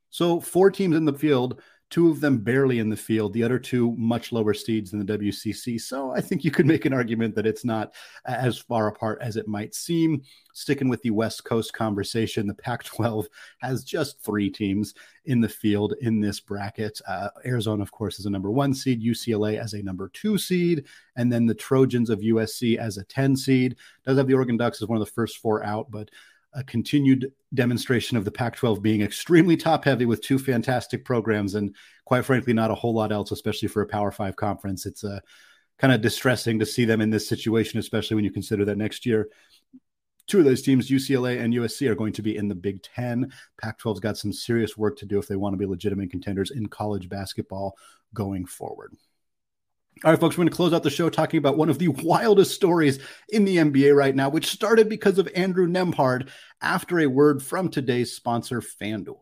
So, 0.09 0.39
four 0.39 0.71
teams 0.71 0.95
in 0.95 1.05
the 1.05 1.13
field 1.13 1.61
two 1.89 2.09
of 2.09 2.21
them 2.21 2.37
barely 2.37 2.79
in 2.79 2.89
the 2.89 2.95
field, 2.97 3.33
the 3.33 3.43
other 3.43 3.57
two 3.57 3.95
much 3.97 4.31
lower 4.31 4.53
seeds 4.53 4.91
than 4.91 5.03
the 5.03 5.17
WCC. 5.17 5.81
So 5.81 6.11
I 6.11 6.21
think 6.21 6.43
you 6.43 6.51
could 6.51 6.67
make 6.67 6.85
an 6.85 6.93
argument 6.93 7.33
that 7.35 7.47
it's 7.47 7.65
not 7.65 7.93
as 8.25 8.59
far 8.59 8.87
apart 8.87 9.19
as 9.21 9.37
it 9.37 9.47
might 9.47 9.73
seem. 9.73 10.21
Sticking 10.53 10.87
with 10.87 11.01
the 11.01 11.09
West 11.09 11.45
Coast 11.45 11.73
conversation, 11.73 12.45
the 12.45 12.53
Pac 12.53 12.83
12 12.83 13.27
has 13.59 13.83
just 13.83 14.21
three 14.21 14.49
teams 14.49 14.93
in 15.25 15.41
the 15.41 15.49
field 15.49 15.95
in 16.01 16.19
this 16.19 16.39
bracket. 16.39 16.99
Uh, 17.07 17.29
Arizona, 17.45 17.81
of 17.81 17.91
course, 17.91 18.19
is 18.19 18.25
a 18.25 18.29
number 18.29 18.51
one 18.51 18.73
seed, 18.73 19.03
UCLA 19.03 19.59
as 19.59 19.73
a 19.73 19.81
number 19.81 20.09
two 20.09 20.37
seed, 20.37 20.85
and 21.15 21.31
then 21.31 21.47
the 21.47 21.55
Trojans 21.55 22.09
of 22.09 22.19
USC 22.19 22.77
as 22.77 22.97
a 22.97 23.03
10 23.05 23.35
seed. 23.35 23.75
Does 24.05 24.17
have 24.17 24.27
the 24.27 24.35
Oregon 24.35 24.57
Ducks 24.57 24.81
as 24.81 24.87
one 24.87 24.99
of 24.99 25.05
the 25.05 25.11
first 25.11 25.37
four 25.37 25.63
out, 25.63 25.89
but 25.89 26.09
a 26.53 26.63
continued 26.63 27.31
demonstration 27.53 28.17
of 28.17 28.25
the 28.25 28.31
Pac 28.31 28.55
12 28.55 28.81
being 28.81 29.01
extremely 29.01 29.55
top 29.55 29.85
heavy 29.85 30.05
with 30.05 30.21
two 30.21 30.39
fantastic 30.39 31.05
programs 31.05 31.55
and, 31.55 31.75
quite 32.05 32.25
frankly, 32.25 32.53
not 32.53 32.71
a 32.71 32.75
whole 32.75 32.93
lot 32.93 33.11
else, 33.11 33.31
especially 33.31 33.67
for 33.67 33.81
a 33.81 33.87
Power 33.87 34.11
Five 34.11 34.35
conference. 34.35 34.85
It's 34.85 35.03
uh, 35.03 35.19
kind 35.77 35.93
of 35.93 36.01
distressing 36.01 36.59
to 36.59 36.65
see 36.65 36.85
them 36.85 37.01
in 37.01 37.09
this 37.09 37.27
situation, 37.27 37.79
especially 37.79 38.15
when 38.15 38.25
you 38.25 38.31
consider 38.31 38.65
that 38.65 38.77
next 38.77 39.05
year, 39.05 39.29
two 40.27 40.39
of 40.39 40.45
those 40.45 40.61
teams, 40.61 40.89
UCLA 40.89 41.41
and 41.41 41.53
USC, 41.53 41.87
are 41.89 41.95
going 41.95 42.13
to 42.13 42.21
be 42.21 42.37
in 42.37 42.47
the 42.47 42.55
Big 42.55 42.81
Ten. 42.83 43.31
Pac 43.61 43.79
12's 43.79 43.99
got 43.99 44.17
some 44.17 44.33
serious 44.33 44.77
work 44.77 44.97
to 44.97 45.05
do 45.05 45.19
if 45.19 45.27
they 45.27 45.35
want 45.35 45.53
to 45.53 45.57
be 45.57 45.65
legitimate 45.65 46.11
contenders 46.11 46.51
in 46.51 46.67
college 46.67 47.09
basketball 47.09 47.75
going 48.13 48.45
forward. 48.45 48.95
All 50.01 50.11
right, 50.11 50.19
folks, 50.19 50.37
we're 50.37 50.43
going 50.43 50.49
to 50.49 50.55
close 50.55 50.71
out 50.71 50.83
the 50.83 50.89
show 50.89 51.09
talking 51.09 51.39
about 51.39 51.57
one 51.57 51.69
of 51.69 51.77
the 51.77 51.89
wildest 51.89 52.55
stories 52.55 52.99
in 53.27 53.43
the 53.43 53.57
NBA 53.57 53.93
right 53.93 54.15
now, 54.15 54.29
which 54.29 54.47
started 54.47 54.87
because 54.87 55.17
of 55.17 55.27
Andrew 55.35 55.67
Nembhard 55.67 56.29
after 56.61 56.99
a 56.99 57.07
word 57.07 57.43
from 57.43 57.67
today's 57.67 58.13
sponsor, 58.13 58.61
FanDuel. 58.61 59.19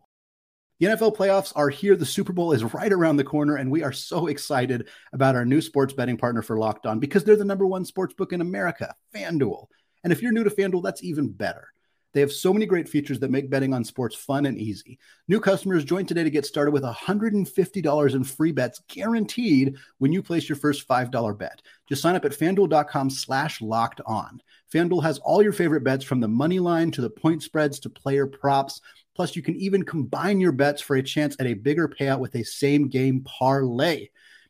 The 0.79 0.85
NFL 0.85 1.15
playoffs 1.15 1.51
are 1.55 1.69
here. 1.69 1.95
The 1.95 2.05
Super 2.05 2.31
Bowl 2.31 2.51
is 2.51 2.63
right 2.75 2.93
around 2.93 3.17
the 3.17 3.23
corner, 3.23 3.55
and 3.55 3.71
we 3.71 3.81
are 3.81 3.91
so 3.91 4.27
excited 4.27 4.87
about 5.13 5.35
our 5.35 5.45
new 5.45 5.61
sports 5.61 5.95
betting 5.95 6.17
partner 6.17 6.43
for 6.43 6.59
Locked 6.59 6.85
On 6.85 6.99
because 6.99 7.23
they're 7.23 7.35
the 7.35 7.43
number 7.43 7.65
one 7.65 7.83
sports 7.83 8.13
book 8.13 8.31
in 8.31 8.41
America, 8.41 8.93
FanDuel. 9.15 9.65
And 10.03 10.13
if 10.13 10.21
you're 10.21 10.31
new 10.31 10.43
to 10.43 10.51
FanDuel, 10.51 10.83
that's 10.83 11.03
even 11.03 11.31
better. 11.31 11.69
They 12.13 12.21
have 12.21 12.31
so 12.31 12.53
many 12.53 12.65
great 12.65 12.89
features 12.89 13.19
that 13.19 13.31
make 13.31 13.49
betting 13.49 13.73
on 13.73 13.83
sports 13.83 14.15
fun 14.15 14.45
and 14.45 14.57
easy. 14.57 14.97
New 15.27 15.39
customers 15.39 15.83
join 15.83 16.05
today 16.05 16.23
to 16.23 16.29
get 16.29 16.45
started 16.45 16.71
with 16.71 16.83
$150 16.83 18.15
in 18.15 18.23
free 18.23 18.51
bets 18.51 18.81
guaranteed 18.87 19.75
when 19.97 20.11
you 20.11 20.23
place 20.23 20.47
your 20.47 20.55
first 20.55 20.87
$5 20.87 21.37
bet. 21.37 21.61
Just 21.87 22.01
sign 22.01 22.15
up 22.15 22.25
at 22.25 22.31
fanduel.com 22.31 23.09
slash 23.09 23.61
locked 23.61 24.01
on. 24.05 24.41
FanDuel 24.73 25.03
has 25.03 25.19
all 25.19 25.41
your 25.41 25.53
favorite 25.53 25.83
bets 25.83 26.03
from 26.03 26.19
the 26.19 26.27
money 26.27 26.59
line 26.59 26.91
to 26.91 27.01
the 27.01 27.09
point 27.09 27.43
spreads 27.43 27.79
to 27.79 27.89
player 27.89 28.27
props. 28.27 28.81
Plus, 29.15 29.35
you 29.35 29.41
can 29.41 29.55
even 29.55 29.83
combine 29.83 30.39
your 30.39 30.51
bets 30.51 30.81
for 30.81 30.95
a 30.95 31.03
chance 31.03 31.35
at 31.39 31.47
a 31.47 31.53
bigger 31.53 31.87
payout 31.87 32.19
with 32.19 32.35
a 32.35 32.43
same 32.43 32.87
game 32.87 33.21
parlay. 33.21 34.07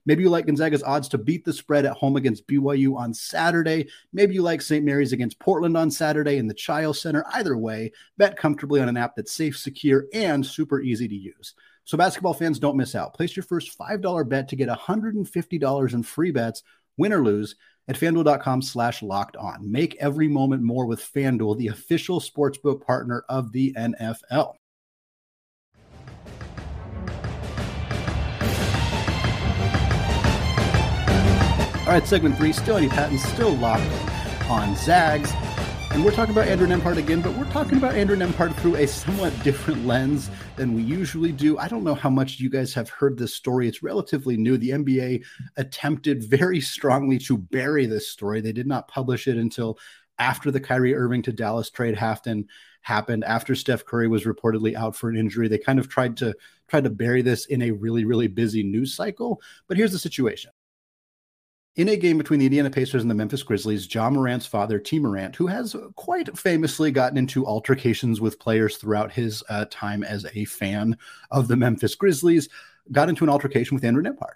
Maybe 0.08 0.24
you 0.24 0.30
like 0.30 0.46
Gonzaga's 0.46 0.84
odds 0.84 1.10
to 1.10 1.18
beat 1.18 1.44
the 1.44 1.52
spread 1.52 1.86
at 1.86 1.98
home 1.98 2.16
against 2.16 2.48
BYU 2.48 2.96
on 2.96 3.14
Saturday. 3.14 3.90
Maybe 4.14 4.34
you 4.34 4.42
like 4.42 4.62
St. 4.62 4.84
Mary's 4.84 5.12
against 5.12 5.38
Portland 5.38 5.76
on 5.76 5.92
Saturday 5.92 6.38
in 6.38 6.48
the 6.48 6.54
Chiles 6.54 7.02
Center. 7.02 7.26
Either 7.34 7.58
way, 7.58 7.92
bet 8.18 8.38
comfortably 8.38 8.80
on 8.80 8.88
an 8.88 8.96
app 8.96 9.18
that's 9.18 9.34
safe, 9.34 9.58
secure, 9.58 10.06
and 10.14 10.46
super 10.46 10.80
easy 10.80 11.10
to 11.10 11.16
use. 11.16 11.54
So, 11.84 11.98
basketball 11.98 12.34
fans, 12.34 12.58
don't 12.58 12.78
miss 12.78 12.96
out. 12.96 13.14
Place 13.14 13.36
your 13.36 13.44
first 13.44 13.78
$5 13.78 14.30
bet 14.30 14.48
to 14.50 14.56
get 14.56 14.70
$150 14.70 15.94
in 15.94 16.04
free 16.04 16.32
bets, 16.32 16.64
win 16.98 17.14
or 17.14 17.24
lose, 17.24 17.56
at 17.88 17.98
fanduel.com 17.98 18.62
slash 18.62 19.02
locked 19.02 19.38
on. 19.38 19.72
Make 19.72 19.96
every 19.96 20.28
moment 20.28 20.64
more 20.64 20.86
with 20.86 21.02
FanDuel, 21.02 21.58
the 21.58 21.68
official 21.68 22.20
sportsbook 22.20 22.86
partner 22.86 23.24
of 23.30 23.52
the 23.52 23.74
NFL. 23.74 24.56
All 31.88 31.94
right, 31.94 32.06
segment 32.06 32.36
three, 32.36 32.52
still 32.52 32.76
Andy 32.76 32.90
Patton, 32.90 33.18
still 33.18 33.56
locked 33.56 33.82
on 34.50 34.76
Zags. 34.76 35.32
And 35.92 36.04
we're 36.04 36.12
talking 36.12 36.34
about 36.34 36.50
Andrew 36.50 36.68
Nembhard 36.68 36.98
again, 36.98 37.22
but 37.22 37.34
we're 37.38 37.50
talking 37.50 37.78
about 37.78 37.96
Andrew 37.96 38.18
Nembhard 38.18 38.54
through 38.56 38.76
a 38.76 38.86
somewhat 38.86 39.32
different 39.42 39.86
lens 39.86 40.30
than 40.58 40.74
we 40.74 40.82
usually 40.82 41.32
do. 41.32 41.58
I 41.58 41.70
don't 41.70 41.86
know 41.86 41.96
how 41.96 42.10
much 42.10 42.42
you 42.42 42.50
guys 42.50 42.74
have 42.74 42.90
heard 42.90 43.18
this 43.18 43.34
story. 43.34 43.70
It's 43.70 43.82
relatively 43.82 44.36
new. 44.36 44.58
The 44.58 44.72
NBA 44.72 45.24
attempted 45.56 46.26
very 46.26 46.60
strongly 46.60 47.20
to 47.20 47.38
bury 47.38 47.86
this 47.86 48.10
story. 48.10 48.42
They 48.42 48.52
did 48.52 48.68
not 48.68 48.90
publish 48.90 49.26
it 49.26 49.38
until 49.38 49.80
after 50.20 50.52
the 50.52 50.60
Kyrie 50.60 50.94
Irving 50.94 51.22
to 51.22 51.32
Dallas 51.32 51.70
trade 51.70 51.96
happened 51.96 52.50
happened 52.82 53.24
after 53.24 53.56
Steph 53.56 53.86
Curry 53.86 54.10
was 54.10 54.26
reportedly 54.26 54.76
out 54.76 54.94
for 54.94 55.10
an 55.10 55.16
injury. 55.16 55.48
They 55.48 55.58
kind 55.58 55.80
of 55.80 55.88
tried 55.88 56.18
to 56.18 56.36
tried 56.68 56.84
to 56.84 56.90
bury 56.90 57.22
this 57.22 57.46
in 57.46 57.62
a 57.62 57.72
really 57.72 58.04
really 58.04 58.28
busy 58.28 58.62
news 58.62 58.94
cycle. 58.94 59.42
But 59.70 59.78
here's 59.78 59.94
the 59.94 60.00
situation 60.00 60.52
in 61.78 61.90
a 61.90 61.96
game 61.96 62.18
between 62.18 62.40
the 62.40 62.46
Indiana 62.46 62.72
Pacers 62.72 63.04
and 63.04 63.10
the 63.10 63.16
Memphis 63.16 63.44
Grizzlies, 63.44 63.94
Ja 63.94 64.10
Morant's 64.10 64.48
father, 64.48 64.80
Tee 64.80 65.00
Morant, 65.00 65.36
who 65.36 65.46
has 65.46 65.76
quite 65.96 66.36
famously 66.38 66.92
gotten 66.92 67.18
into 67.18 67.46
altercations 67.46 68.20
with 68.20 68.40
players 68.40 68.78
throughout 68.78 69.12
his 69.12 69.44
uh, 69.50 69.66
time 69.70 70.04
as 70.04 70.26
a 70.34 70.46
fan 70.46 70.98
of 71.30 71.48
the 71.48 71.56
Memphis 71.56 71.94
Grizzlies, 71.94 72.50
got 72.92 73.10
into 73.10 73.24
an 73.24 73.30
altercation 73.30 73.76
with 73.76 73.86
Andrew 73.86 74.04
Nembhard. 74.04 74.36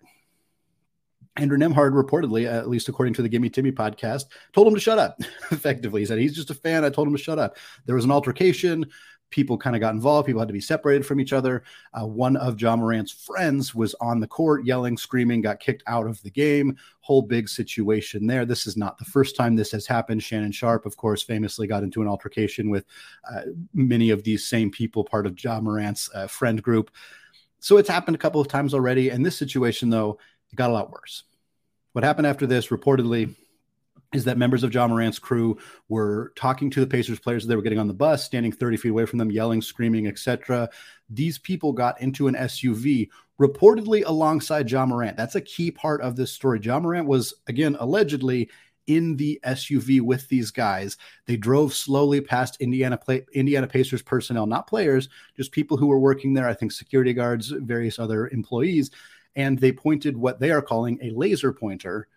Andrew 1.35 1.57
Nembhard 1.57 1.93
reportedly, 1.93 2.45
at 2.45 2.69
least 2.69 2.89
according 2.89 3.15
to 3.15 3.23
the 3.23 3.29
Gimme 3.29 3.49
Timmy 3.49 3.71
podcast, 3.71 4.25
told 4.53 4.67
him 4.67 4.75
to 4.75 4.79
shut 4.79 4.99
up. 4.99 5.17
Effectively, 5.51 6.01
he 6.01 6.05
said 6.05 6.19
he's 6.19 6.35
just 6.35 6.51
a 6.51 6.55
fan. 6.55 6.85
I 6.85 6.89
told 6.89 7.07
him 7.07 7.15
to 7.15 7.23
shut 7.23 7.39
up. 7.39 7.57
There 7.85 7.95
was 7.95 8.05
an 8.05 8.11
altercation 8.11 8.85
people 9.31 9.57
kind 9.57 9.75
of 9.75 9.79
got 9.79 9.93
involved. 9.95 10.27
People 10.27 10.41
had 10.41 10.47
to 10.49 10.53
be 10.53 10.61
separated 10.61 11.05
from 11.05 11.19
each 11.19 11.33
other. 11.33 11.63
Uh, 11.93 12.05
one 12.05 12.35
of 12.35 12.61
Ja 12.61 12.75
Morant's 12.75 13.11
friends 13.11 13.73
was 13.73 13.95
on 13.95 14.19
the 14.19 14.27
court 14.27 14.65
yelling, 14.65 14.97
screaming, 14.97 15.41
got 15.41 15.59
kicked 15.59 15.83
out 15.87 16.05
of 16.05 16.21
the 16.21 16.29
game. 16.29 16.77
Whole 16.99 17.21
big 17.23 17.49
situation 17.49 18.27
there. 18.27 18.45
This 18.45 18.67
is 18.67 18.77
not 18.77 18.97
the 18.97 19.05
first 19.05 19.35
time 19.35 19.55
this 19.55 19.71
has 19.71 19.87
happened. 19.87 20.21
Shannon 20.21 20.51
Sharpe, 20.51 20.85
of 20.85 20.97
course, 20.97 21.23
famously 21.23 21.65
got 21.65 21.83
into 21.83 22.01
an 22.01 22.07
altercation 22.07 22.69
with 22.69 22.85
uh, 23.33 23.41
many 23.73 24.11
of 24.11 24.23
these 24.23 24.47
same 24.47 24.69
people, 24.69 25.03
part 25.03 25.25
of 25.25 25.41
Ja 25.43 25.59
Morant's 25.59 26.09
uh, 26.13 26.27
friend 26.27 26.61
group. 26.61 26.91
So 27.59 27.77
it's 27.77 27.89
happened 27.89 28.15
a 28.15 28.19
couple 28.19 28.41
of 28.41 28.47
times 28.47 28.73
already. 28.73 29.09
And 29.09 29.25
this 29.25 29.37
situation, 29.37 29.89
though, 29.89 30.19
it 30.51 30.55
got 30.55 30.69
a 30.69 30.73
lot 30.73 30.91
worse. 30.91 31.23
What 31.93 32.03
happened 32.03 32.27
after 32.27 32.45
this, 32.45 32.67
reportedly, 32.67 33.35
is 34.13 34.25
that 34.25 34.37
members 34.37 34.63
of 34.63 34.73
Ja 34.73 34.87
Morant's 34.87 35.19
crew 35.19 35.57
were 35.87 36.33
talking 36.35 36.69
to 36.69 36.79
the 36.81 36.87
Pacers 36.87 37.19
players 37.19 37.45
they 37.45 37.55
were 37.55 37.61
getting 37.61 37.79
on 37.79 37.87
the 37.87 37.93
bus, 37.93 38.25
standing 38.25 38.51
30 38.51 38.77
feet 38.77 38.89
away 38.89 39.05
from 39.05 39.19
them, 39.19 39.31
yelling, 39.31 39.61
screaming, 39.61 40.07
etc. 40.07 40.69
These 41.09 41.37
people 41.37 41.71
got 41.71 42.01
into 42.01 42.27
an 42.27 42.35
SUV, 42.35 43.09
reportedly 43.39 44.03
alongside 44.05 44.69
Ja 44.69 44.85
Morant. 44.85 45.17
That's 45.17 45.35
a 45.35 45.41
key 45.41 45.71
part 45.71 46.01
of 46.01 46.15
this 46.15 46.31
story. 46.31 46.59
Ja 46.61 46.79
Morant 46.79 47.07
was, 47.07 47.33
again, 47.47 47.77
allegedly 47.79 48.49
in 48.87 49.15
the 49.15 49.39
SUV 49.45 50.01
with 50.01 50.27
these 50.27 50.51
guys. 50.51 50.97
They 51.25 51.37
drove 51.37 51.73
slowly 51.73 52.19
past 52.19 52.57
Indiana 52.59 52.97
play, 52.97 53.25
Indiana 53.33 53.67
Pacers 53.67 54.01
personnel, 54.01 54.45
not 54.45 54.67
players, 54.67 55.07
just 55.37 55.51
people 55.51 55.77
who 55.77 55.87
were 55.87 55.99
working 55.99 56.33
there. 56.33 56.47
I 56.49 56.53
think 56.53 56.71
security 56.71 57.13
guards, 57.13 57.49
various 57.49 57.99
other 57.99 58.27
employees, 58.27 58.91
and 59.35 59.57
they 59.57 59.71
pointed 59.71 60.17
what 60.17 60.39
they 60.39 60.51
are 60.51 60.61
calling 60.61 60.99
a 61.01 61.11
laser 61.11 61.53
pointer 61.53 62.07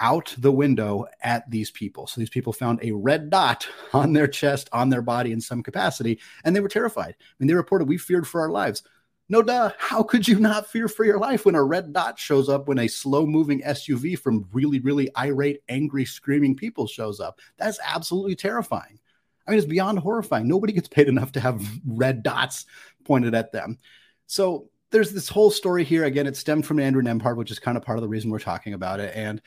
out 0.00 0.34
the 0.38 0.52
window 0.52 1.06
at 1.22 1.48
these 1.50 1.70
people. 1.70 2.06
So 2.06 2.20
these 2.20 2.30
people 2.30 2.52
found 2.52 2.80
a 2.82 2.92
red 2.92 3.30
dot 3.30 3.66
on 3.92 4.12
their 4.12 4.28
chest, 4.28 4.68
on 4.72 4.90
their 4.90 5.02
body 5.02 5.32
in 5.32 5.40
some 5.40 5.62
capacity, 5.62 6.20
and 6.44 6.54
they 6.54 6.60
were 6.60 6.68
terrified. 6.68 7.14
I 7.18 7.34
mean, 7.38 7.48
they 7.48 7.54
reported, 7.54 7.88
we 7.88 7.98
feared 7.98 8.26
for 8.26 8.40
our 8.40 8.50
lives. 8.50 8.82
No 9.28 9.42
duh. 9.42 9.70
How 9.78 10.02
could 10.02 10.28
you 10.28 10.38
not 10.38 10.66
fear 10.66 10.86
for 10.86 11.04
your 11.04 11.18
life 11.18 11.46
when 11.46 11.54
a 11.54 11.64
red 11.64 11.94
dot 11.94 12.18
shows 12.18 12.50
up 12.50 12.68
when 12.68 12.78
a 12.78 12.88
slow 12.88 13.24
moving 13.24 13.62
SUV 13.62 14.18
from 14.18 14.46
really, 14.52 14.80
really 14.80 15.08
irate, 15.16 15.62
angry, 15.68 16.04
screaming 16.04 16.54
people 16.54 16.86
shows 16.86 17.20
up? 17.20 17.40
That's 17.56 17.78
absolutely 17.82 18.34
terrifying. 18.34 19.00
I 19.46 19.50
mean, 19.50 19.58
it's 19.58 19.66
beyond 19.66 19.98
horrifying. 19.98 20.46
Nobody 20.46 20.74
gets 20.74 20.88
paid 20.88 21.08
enough 21.08 21.32
to 21.32 21.40
have 21.40 21.66
red 21.86 22.22
dots 22.22 22.66
pointed 23.04 23.34
at 23.34 23.52
them. 23.52 23.78
So 24.26 24.68
there's 24.90 25.10
this 25.10 25.28
whole 25.28 25.50
story 25.50 25.84
here. 25.84 26.04
Again, 26.04 26.26
it 26.26 26.36
stemmed 26.36 26.66
from 26.66 26.78
Andrew 26.78 27.02
Nembhard, 27.02 27.36
which 27.36 27.50
is 27.50 27.58
kind 27.58 27.76
of 27.76 27.82
part 27.82 27.98
of 27.98 28.02
the 28.02 28.08
reason 28.08 28.30
we're 28.30 28.38
talking 28.38 28.74
about 28.74 29.00
it. 29.00 29.14
And 29.16 29.40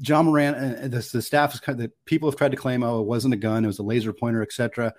Ja 0.00 0.22
Morant 0.22 0.56
and 0.56 0.92
the 0.92 1.02
staff 1.02 1.54
is 1.54 1.60
kind 1.60 1.78
of 1.78 1.86
the 1.86 1.92
people 2.06 2.30
have 2.30 2.38
tried 2.38 2.52
to 2.52 2.56
claim, 2.56 2.82
oh, 2.82 3.00
it 3.00 3.06
wasn't 3.06 3.34
a 3.34 3.36
gun, 3.36 3.64
it 3.64 3.68
was 3.68 3.78
a 3.78 3.82
laser 3.82 4.12
pointer, 4.12 4.42
etc 4.42 4.94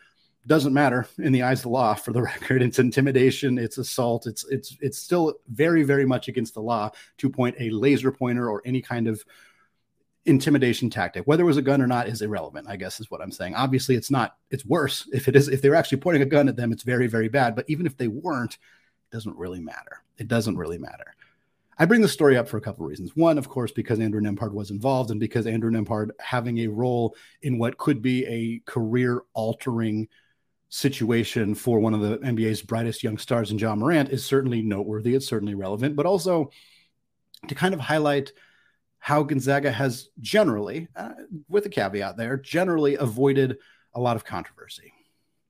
doesn't 0.48 0.74
matter 0.74 1.08
in 1.20 1.32
the 1.32 1.44
eyes 1.44 1.60
of 1.60 1.64
the 1.64 1.70
law 1.70 1.94
for 1.94 2.14
the 2.14 2.22
record. 2.22 2.62
It's 2.62 2.80
intimidation 2.80 3.58
it's 3.58 3.78
assault 3.78 4.28
it's 4.28 4.46
it's 4.50 4.78
it's 4.82 4.98
still 4.98 5.36
very 5.48 5.84
very 5.84 6.06
much 6.06 6.28
against 6.28 6.54
the 6.54 6.62
law 6.62 6.92
to 7.18 7.30
point 7.30 7.56
a 7.60 7.70
laser 7.70 8.12
pointer 8.12 8.50
or 8.50 8.62
any 8.66 8.82
kind 8.82 9.08
of 9.08 9.24
intimidation 10.26 10.90
tactic. 10.90 11.26
Whether 11.26 11.44
it 11.44 11.48
was 11.48 11.58
a 11.58 11.64
gun 11.64 11.82
or 11.82 11.88
not 11.88 12.08
is 12.08 12.22
irrelevant 12.22 12.68
i 12.70 12.76
guess 12.76 13.00
is 13.00 13.10
what 13.10 13.22
i'm 13.22 13.32
saying. 13.32 13.56
Obviously 13.56 13.96
it's 13.96 14.12
not 14.12 14.36
it's 14.50 14.66
worse. 14.66 15.08
If 15.14 15.28
it 15.28 15.36
is 15.36 15.48
if 15.48 15.62
they're 15.62 15.76
actually 15.76 16.00
pointing 16.00 16.24
a 16.24 16.28
gun 16.28 16.50
at 16.50 16.56
them 16.56 16.72
it's 16.72 16.84
very 16.84 17.08
very 17.08 17.30
bad. 17.30 17.56
But 17.56 17.66
even 17.68 17.86
if 17.86 17.98
they 17.98 18.08
weren't 18.08 18.54
it 18.54 19.16
doesn't 19.16 19.38
really 19.38 19.60
matter. 19.60 20.04
It 20.18 20.28
doesn't 20.28 20.58
really 20.58 20.78
matter 20.78 21.16
I 21.82 21.86
bring 21.86 22.02
the 22.02 22.08
story 22.08 22.38
up 22.38 22.48
for 22.48 22.58
a 22.58 22.62
couple 22.62 22.86
of 22.86 22.90
reasons. 22.90 23.16
One, 23.16 23.40
of 23.40 23.50
course, 23.50 23.72
because 23.72 24.00
Andrew 24.00 24.22
Nembhard 24.22 24.52
was 24.52 24.70
involved, 24.70 25.10
and 25.10 25.20
because 25.20 25.48
Andrew 25.48 25.72
Nembhard 25.72 26.12
having 26.20 26.60
a 26.60 26.68
role 26.68 27.16
in 27.42 27.58
what 27.58 27.80
could 27.80 28.04
be 28.04 28.24
a 28.28 28.62
career 28.72 29.24
altering 29.34 30.08
situation 30.70 31.56
for 31.56 31.80
one 31.80 31.96
of 31.96 32.02
the 32.02 32.20
NBA's 32.20 32.62
brightest 32.62 33.02
young 33.02 33.18
stars 33.18 33.50
in 33.50 33.58
Ja 33.58 33.76
Morant 33.76 34.10
is 34.10 34.24
certainly 34.24 34.62
noteworthy. 34.62 35.16
It's 35.16 35.28
certainly 35.28 35.56
relevant, 35.56 35.96
but 35.96 36.06
also 36.06 36.52
to 37.48 37.56
kind 37.56 37.74
of 37.74 37.80
highlight 37.80 38.32
how 39.00 39.24
Gonzaga 39.24 39.72
has 39.72 40.10
generally, 40.20 40.88
uh, 40.96 41.14
with 41.50 41.66
a 41.66 41.70
caveat 41.70 42.16
there, 42.16 42.38
generally 42.38 42.94
avoided 42.94 43.58
a 43.96 44.00
lot 44.00 44.16
of 44.16 44.24
controversy. 44.24 44.94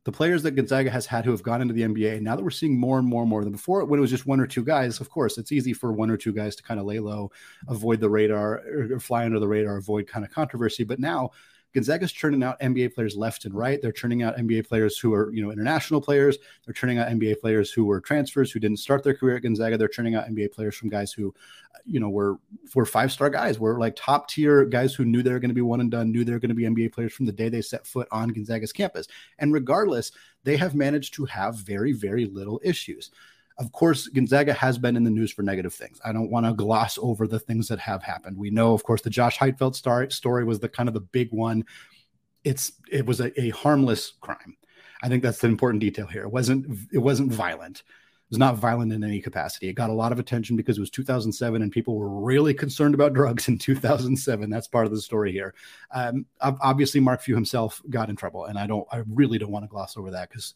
The 0.03 0.11
players 0.11 0.41
that 0.43 0.55
Gonzaga 0.55 0.89
has 0.89 1.05
had 1.05 1.25
who 1.25 1.31
have 1.31 1.43
gone 1.43 1.61
into 1.61 1.75
the 1.75 1.83
NBA, 1.83 2.21
now 2.21 2.35
that 2.35 2.43
we're 2.43 2.49
seeing 2.49 2.79
more 2.79 2.97
and 2.97 3.07
more 3.07 3.21
and 3.21 3.29
more 3.29 3.43
than 3.43 3.51
before, 3.51 3.85
when 3.85 3.99
it 3.99 4.01
was 4.01 4.09
just 4.09 4.25
one 4.25 4.39
or 4.39 4.47
two 4.47 4.63
guys, 4.63 4.99
of 4.99 5.11
course, 5.11 5.37
it's 5.37 5.51
easy 5.51 5.73
for 5.73 5.93
one 5.93 6.09
or 6.09 6.17
two 6.17 6.33
guys 6.33 6.55
to 6.55 6.63
kind 6.63 6.79
of 6.79 6.87
lay 6.87 6.99
low, 6.99 7.31
avoid 7.67 7.99
the 7.99 8.09
radar, 8.09 8.63
or 8.65 8.99
fly 8.99 9.25
under 9.25 9.39
the 9.39 9.47
radar, 9.47 9.77
avoid 9.77 10.07
kind 10.07 10.25
of 10.25 10.31
controversy. 10.31 10.83
But 10.83 10.99
now 10.99 11.31
Gonzaga's 11.73 12.12
churning 12.12 12.43
out 12.43 12.60
NBA 12.60 12.93
players 12.93 13.15
left 13.15 13.45
and 13.45 13.53
right. 13.53 13.81
They're 13.81 13.91
turning 13.91 14.23
out 14.23 14.38
NBA 14.38 14.67
players 14.67 14.97
who 14.97 15.13
are, 15.13 15.31
you 15.34 15.43
know, 15.43 15.51
international 15.51 16.01
players. 16.01 16.38
They're 16.65 16.73
turning 16.73 16.97
out 16.97 17.07
NBA 17.07 17.39
players 17.39 17.71
who 17.71 17.86
were 17.86 18.01
transfers 18.01 18.51
who 18.51 18.60
didn't 18.60 18.77
start 18.77 19.03
their 19.03 19.13
career 19.13 19.38
at 19.38 19.43
Gonzaga. 19.43 19.77
They're 19.77 19.88
turning 19.88 20.15
out 20.15 20.27
NBA 20.27 20.51
players 20.51 20.75
from 20.75 20.89
guys 20.89 21.13
who, 21.13 21.34
uh, 21.73 21.79
you 21.86 21.99
know, 21.99 22.10
were 22.10 22.38
were 22.75 22.86
five 22.86 23.12
star 23.12 23.29
guys, 23.29 23.60
were 23.60 23.79
like 23.79 23.95
top 23.95 24.27
tier 24.29 24.65
guys 24.65 24.93
who 24.93 25.05
knew 25.05 25.23
they 25.23 25.31
were 25.31 25.39
going 25.39 25.49
to 25.49 25.55
be 25.55 25.62
one 25.62 25.81
and 25.81 25.91
done, 25.91 26.12
knew 26.12 26.25
they 26.25 26.34
were 26.34 26.39
going 26.39 26.49
to 26.49 26.55
be 26.55 26.63
NBA 26.63 26.93
players 26.93 27.13
from 27.13 27.25
the 27.25 27.31
day 27.31 27.49
they 27.49 27.62
set 27.62 27.88
foot 27.88 28.07
on 28.12 28.29
Gonzaga's 28.29 28.73
campus. 28.73 29.07
And 29.39 29.53
regardless, 29.53 30.12
they 30.43 30.57
have 30.57 30.75
managed 30.75 31.13
to 31.15 31.25
have 31.25 31.55
very, 31.55 31.93
very 31.93 32.25
little 32.25 32.60
issues 32.63 33.12
of 33.57 33.71
course, 33.71 34.07
Gonzaga 34.07 34.53
has 34.53 34.77
been 34.77 34.95
in 34.95 35.03
the 35.03 35.09
news 35.09 35.31
for 35.31 35.43
negative 35.43 35.73
things. 35.73 35.99
I 36.03 36.11
don't 36.11 36.31
want 36.31 36.45
to 36.45 36.53
gloss 36.53 36.97
over 37.01 37.27
the 37.27 37.39
things 37.39 37.67
that 37.67 37.79
have 37.79 38.03
happened. 38.03 38.37
We 38.37 38.49
know, 38.49 38.73
of 38.73 38.83
course, 38.83 39.01
the 39.01 39.09
Josh 39.09 39.37
Heytvelt 39.37 39.75
story, 39.75 40.11
story 40.11 40.43
was 40.43 40.59
the 40.59 40.69
kind 40.69 40.89
of 40.89 40.93
the 40.93 41.01
big 41.01 41.31
one. 41.31 41.65
It's 42.43 42.73
it 42.91 43.05
was 43.05 43.19
a, 43.19 43.39
a 43.39 43.49
harmless 43.49 44.13
crime. 44.21 44.57
I 45.03 45.09
think 45.09 45.23
that's 45.23 45.39
the 45.39 45.47
important 45.47 45.81
detail 45.81 46.07
here. 46.07 46.23
It 46.23 46.31
wasn't 46.31 46.77
it 46.91 46.99
wasn't 46.99 47.31
violent 47.31 47.83
was 48.32 48.39
not 48.39 48.56
violent 48.56 48.94
in 48.94 49.04
any 49.04 49.20
capacity. 49.20 49.67
It 49.67 49.74
got 49.74 49.89
a 49.89 49.94
lot 49.94 50.13
of 50.13 50.17
attention 50.17 50.56
because 50.56 50.78
it 50.78 50.80
was 50.80 50.89
2007 50.89 51.62
and 51.62 51.72
people 51.72 51.98
were 51.98 52.10
really 52.10 52.54
concerned 52.54 52.96
about 52.96 53.13
drugs 53.13 53.50
in 53.50 53.58
2007. 53.58 54.50
That's 54.50 54.67
part 54.67 54.86
of 54.86 54.91
the 54.91 55.02
story 55.02 55.32
here. 55.34 55.54
Um, 55.91 56.26
obviously, 56.39 57.02
Mark 57.02 57.22
Few 57.22 57.36
himself 57.36 57.82
got 57.89 58.10
in 58.10 58.15
trouble, 58.15 58.46
and 58.46 58.58
I 58.58 58.65
don't, 58.65 58.88
I 58.91 59.04
really 59.10 59.38
don't 59.38 59.52
want 59.52 59.65
to 59.65 59.70
gloss 59.70 59.98
over 59.98 60.12
that 60.12 60.30
because 60.30 60.54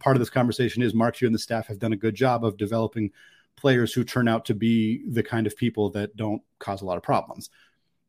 part 0.00 0.16
of 0.16 0.18
this 0.18 0.30
conversation 0.30 0.82
is 0.82 0.94
Mark 0.94 1.16
Few 1.16 1.28
and 1.28 1.34
the 1.34 1.38
staff 1.38 1.66
have 1.66 1.78
done 1.78 1.92
a 1.92 1.96
good 1.96 2.14
job 2.14 2.44
of 2.44 2.56
developing 2.56 3.12
players 3.56 3.92
who 3.92 4.02
turn 4.02 4.26
out 4.26 4.46
to 4.46 4.54
be 4.54 5.04
the 5.06 5.22
kind 5.22 5.46
of 5.46 5.56
people 5.56 5.90
that 5.90 6.16
don't 6.16 6.42
cause 6.58 6.82
a 6.82 6.84
lot 6.84 6.96
of 6.96 7.02
problems. 7.02 7.50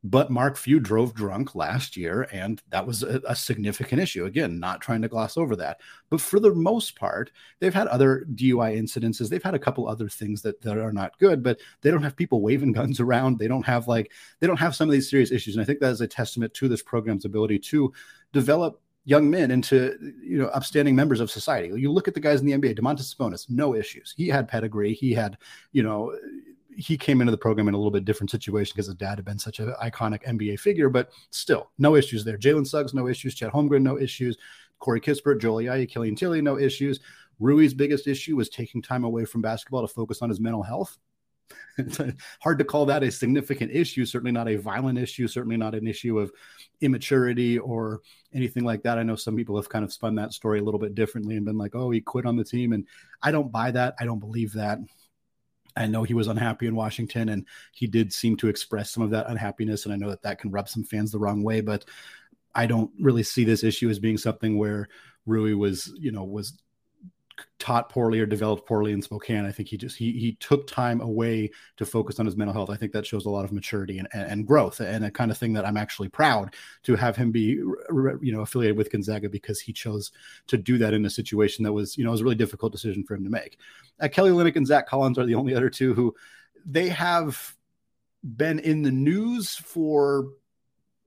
But 0.08 0.30
Mark 0.30 0.56
Few 0.56 0.80
drove 0.80 1.16
drunk 1.16 1.56
last 1.56 1.98
year, 1.98 2.28
and 2.32 2.62
that 2.70 2.86
was 2.86 3.02
a, 3.02 3.22
a, 3.28 3.36
significant 3.36 4.00
issue. 4.00 4.26
Again, 4.26 4.60
not 4.60 4.80
trying 4.80 5.02
to 5.02 5.08
gloss 5.08 5.36
over 5.36 5.56
that. 5.56 5.82
But 6.12 6.22
for 6.22 6.40
the 6.40 6.54
most 6.54 6.96
part, 6.96 7.32
they've 7.60 7.74
had 7.74 7.88
other 7.88 8.24
DUI 8.36 8.78
incidences. 8.78 9.30
They've 9.30 9.42
had 9.42 9.56
a 9.56 9.60
couple 9.60 9.88
other 9.88 10.08
things 10.08 10.44
that, 10.44 10.62
that 10.62 10.78
are 10.78 10.94
not 10.94 11.18
good, 11.18 11.42
but 11.42 11.60
they 11.82 11.90
don't 11.90 12.04
have 12.04 12.16
people 12.16 12.42
waving 12.42 12.74
guns 12.74 13.00
around. 13.00 13.40
They 13.40 13.48
don't 13.48 13.66
have 13.66 13.88
like 13.88 14.12
they 14.40 14.46
don't 14.46 14.60
have 14.60 14.76
some 14.76 14.88
of 14.88 14.94
these 14.94 15.10
serious 15.10 15.32
issues. 15.32 15.56
And 15.56 15.64
I 15.64 15.66
think 15.66 15.80
that 15.80 15.92
is 15.92 16.02
a 16.02 16.08
testament 16.08 16.54
to 16.56 16.68
this 16.68 16.84
program's 16.84 17.26
ability 17.26 17.58
to 17.60 17.92
develop 18.32 18.80
young 19.06 19.28
men 19.28 19.50
into 19.50 19.98
you 20.22 20.38
know 20.38 20.48
upstanding 20.50 20.96
members 20.96 21.20
of 21.20 21.32
society. 21.32 21.74
You 21.76 21.92
look 21.92 22.08
at 22.08 22.14
the 22.14 22.20
guys 22.20 22.42
in 22.42 22.46
the 22.46 22.54
NBA, 22.54 22.78
Domantas 22.78 23.16
Sabonis, 23.16 23.50
no 23.50 23.74
issues. 23.74 24.14
He 24.16 24.28
had 24.28 24.48
pedigree. 24.48 24.94
He 24.94 25.14
had 25.14 25.40
you 25.72 25.82
know 25.82 26.16
he 26.76 26.98
came 26.98 27.22
into 27.22 27.32
the 27.32 27.38
program 27.38 27.68
in 27.68 27.74
a 27.74 27.78
little 27.78 27.92
bit 27.92 28.06
different 28.06 28.32
situation 28.32 28.74
because 28.76 28.88
his 28.88 28.96
dad 28.96 29.18
had 29.18 29.26
been 29.26 29.40
such 29.40 29.60
an 29.60 29.74
iconic 29.82 30.24
NBA 30.24 30.60
figure, 30.60 30.90
but 30.90 31.12
still, 31.32 31.72
no 31.78 31.96
issues 31.96 32.24
there. 32.24 32.38
Jalen 32.38 32.68
Suggs, 32.68 32.94
no 32.94 33.08
issues. 33.08 33.36
Chet 33.36 33.52
Holmgren, 33.52 33.82
no 33.82 33.98
issues. 33.98 34.38
Corey 34.80 35.02
Kispert, 35.02 35.42
Joel 35.42 35.64
Ayayi, 35.64 35.90
Killian 35.90 36.16
Tillie, 36.16 36.42
no 36.42 36.60
issues. 36.60 37.00
Rui's 37.40 37.74
biggest 37.74 38.08
issue 38.08 38.36
was 38.36 38.50
taking 38.50 38.82
time 38.82 39.04
away 39.04 39.26
from 39.26 39.42
basketball 39.42 39.82
to 39.82 39.94
focus 39.94 40.22
on 40.22 40.30
his 40.30 40.40
mental 40.40 40.64
health. 40.64 40.98
it's 41.78 42.00
hard 42.42 42.58
to 42.58 42.66
call 42.66 42.86
that 42.86 43.04
a 43.04 43.12
significant 43.12 43.72
issue, 43.72 44.06
certainly 44.06 44.32
not 44.32 44.48
a 44.48 44.56
violent 44.56 44.98
issue, 44.98 45.28
certainly 45.28 45.58
not 45.58 45.76
an 45.76 45.88
issue 45.88 46.20
of 46.20 46.32
immaturity 46.82 47.60
or 47.60 48.02
anything 48.34 48.64
like 48.64 48.82
that. 48.84 48.98
I 48.98 49.04
know 49.04 49.16
some 49.16 49.36
people 49.36 49.56
have 49.56 49.70
kind 49.70 49.86
of 49.86 49.94
spun 49.94 50.16
that 50.16 50.34
story 50.34 50.60
a 50.60 50.64
little 50.64 50.80
bit 50.80 50.96
differently 50.96 51.36
and 51.36 51.46
been 51.46 51.58
like, 51.58 51.76
oh, 51.76 51.92
he 51.92 52.02
quit 52.02 52.26
on 52.26 52.36
the 52.36 52.44
team. 52.44 52.74
And 52.74 52.88
I 53.22 53.32
don't 53.32 53.52
buy 53.52 53.72
that. 53.72 53.96
I 54.00 54.06
don't 54.06 54.20
believe 54.20 54.54
that. 54.54 54.80
I 55.76 55.88
know 55.88 56.04
he 56.04 56.14
was 56.14 56.28
unhappy 56.28 56.68
in 56.68 56.76
Washington, 56.76 57.30
and 57.30 57.46
he 57.74 57.88
did 57.88 58.14
seem 58.14 58.38
to 58.38 58.48
express 58.48 58.92
some 58.92 59.04
of 59.04 59.10
that 59.12 59.30
unhappiness. 59.30 59.86
And 59.86 59.94
I 59.94 59.98
know 59.98 60.10
that 60.10 60.22
that 60.24 60.40
can 60.40 60.52
rub 60.52 60.70
some 60.70 60.84
fans 60.84 61.12
the 61.12 61.20
wrong 61.20 61.44
way, 61.44 61.62
but 61.62 61.86
I 62.54 62.66
don't 62.66 62.92
really 63.00 63.24
see 63.24 63.44
this 63.44 63.64
issue 63.64 63.90
as 63.90 64.00
being 64.00 64.18
something 64.18 64.58
where 64.58 64.88
Rui 65.26 65.54
was, 65.54 65.94
you 65.98 66.12
know, 66.12 66.24
was 66.24 66.58
taught 67.60 67.90
poorly 67.90 68.20
or 68.20 68.26
developed 68.26 68.68
poorly 68.68 68.92
in 68.92 69.02
Spokane. 69.02 69.46
I 69.46 69.52
think 69.52 69.70
he 69.70 69.78
just 69.78 69.98
he 69.98 70.12
he 70.14 70.34
took 70.34 70.68
time 70.68 71.02
away 71.02 71.52
to 71.78 71.86
focus 71.86 72.20
on 72.20 72.26
his 72.26 72.36
mental 72.36 72.54
health. 72.54 72.70
I 72.70 72.76
think 72.76 72.92
that 72.92 73.06
shows 73.06 73.26
a 73.26 73.30
lot 73.30 73.46
of 73.46 73.52
maturity 73.52 74.00
and, 74.00 74.08
and 74.14 74.46
growth 74.46 74.80
and 74.80 75.06
a 75.06 75.12
kind 75.12 75.32
of 75.32 75.38
thing 75.38 75.54
that 75.54 75.66
I'm 75.66 75.78
actually 75.78 76.10
proud 76.10 76.54
to 76.84 76.96
have 76.96 77.16
him 77.16 77.32
be 77.32 77.42
you 77.42 78.32
know 78.32 78.42
affiliated 78.42 78.78
with 78.78 78.92
Gonzaga 78.92 79.30
because 79.30 79.60
he 79.60 79.74
chose 79.74 80.12
to 80.48 80.58
do 80.58 80.78
that 80.78 80.94
in 80.94 81.06
a 81.06 81.10
situation 81.10 81.64
that 81.64 81.74
was 81.74 81.98
you 81.98 82.04
know 82.04 82.12
was 82.12 82.22
a 82.22 82.24
really 82.24 82.36
difficult 82.36 82.72
decision 82.72 83.04
for 83.04 83.16
him 83.16 83.24
to 83.24 83.30
make. 83.30 83.58
Uh, 84.00 84.08
Kelly 84.08 84.32
Olynyk 84.32 84.56
and 84.56 84.68
Zach 84.68 84.88
Collins 84.88 85.18
are 85.18 85.26
the 85.26 85.36
only 85.36 85.56
other 85.56 85.70
two 85.70 85.94
who 85.94 86.16
they 86.66 86.90
have 86.90 87.56
been 88.24 88.60
in 88.60 88.82
the 88.82 88.92
news 88.92 89.56
for 89.56 90.30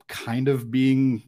kind 0.06 0.48
of 0.48 0.70
being 0.70 1.22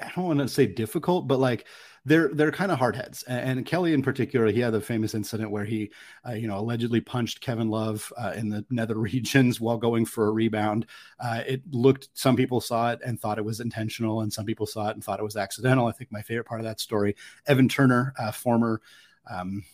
I 0.00 0.10
don't 0.14 0.24
want 0.24 0.40
to 0.40 0.48
say 0.48 0.66
difficult, 0.66 1.28
but 1.28 1.38
like 1.38 1.66
they're 2.04 2.28
they're 2.28 2.52
kind 2.52 2.70
of 2.70 2.78
hardheads. 2.78 3.24
And, 3.26 3.58
and, 3.58 3.66
Kelly 3.66 3.94
in 3.94 4.02
particular, 4.02 4.46
he 4.50 4.60
had 4.60 4.72
the 4.72 4.80
famous 4.80 5.14
incident 5.14 5.50
where 5.50 5.64
he, 5.64 5.90
uh, 6.28 6.32
you 6.32 6.46
know, 6.46 6.58
allegedly 6.58 7.00
punched 7.00 7.40
Kevin 7.40 7.70
Love 7.70 8.12
uh, 8.18 8.32
in 8.36 8.48
the 8.48 8.64
nether 8.70 8.96
regions 8.96 9.60
while 9.60 9.78
going 9.78 10.04
for 10.04 10.28
a 10.28 10.32
rebound. 10.32 10.86
Uh, 11.18 11.42
it 11.46 11.62
looked 11.70 12.08
some 12.14 12.36
people 12.36 12.60
saw 12.60 12.92
it 12.92 13.00
and 13.04 13.18
thought 13.18 13.38
it 13.38 13.44
was 13.44 13.60
intentional, 13.60 14.20
and 14.20 14.32
some 14.32 14.44
people 14.44 14.66
saw 14.66 14.88
it 14.88 14.94
and 14.94 15.04
thought 15.04 15.20
it 15.20 15.24
was 15.24 15.36
accidental. 15.36 15.86
I 15.86 15.92
think 15.92 16.12
my 16.12 16.22
favorite 16.22 16.44
part 16.46 16.60
of 16.60 16.64
that 16.66 16.80
story, 16.80 17.16
Evan 17.46 17.68
Turner, 17.68 18.12
uh, 18.18 18.32
former. 18.32 18.80
Um, 19.30 19.64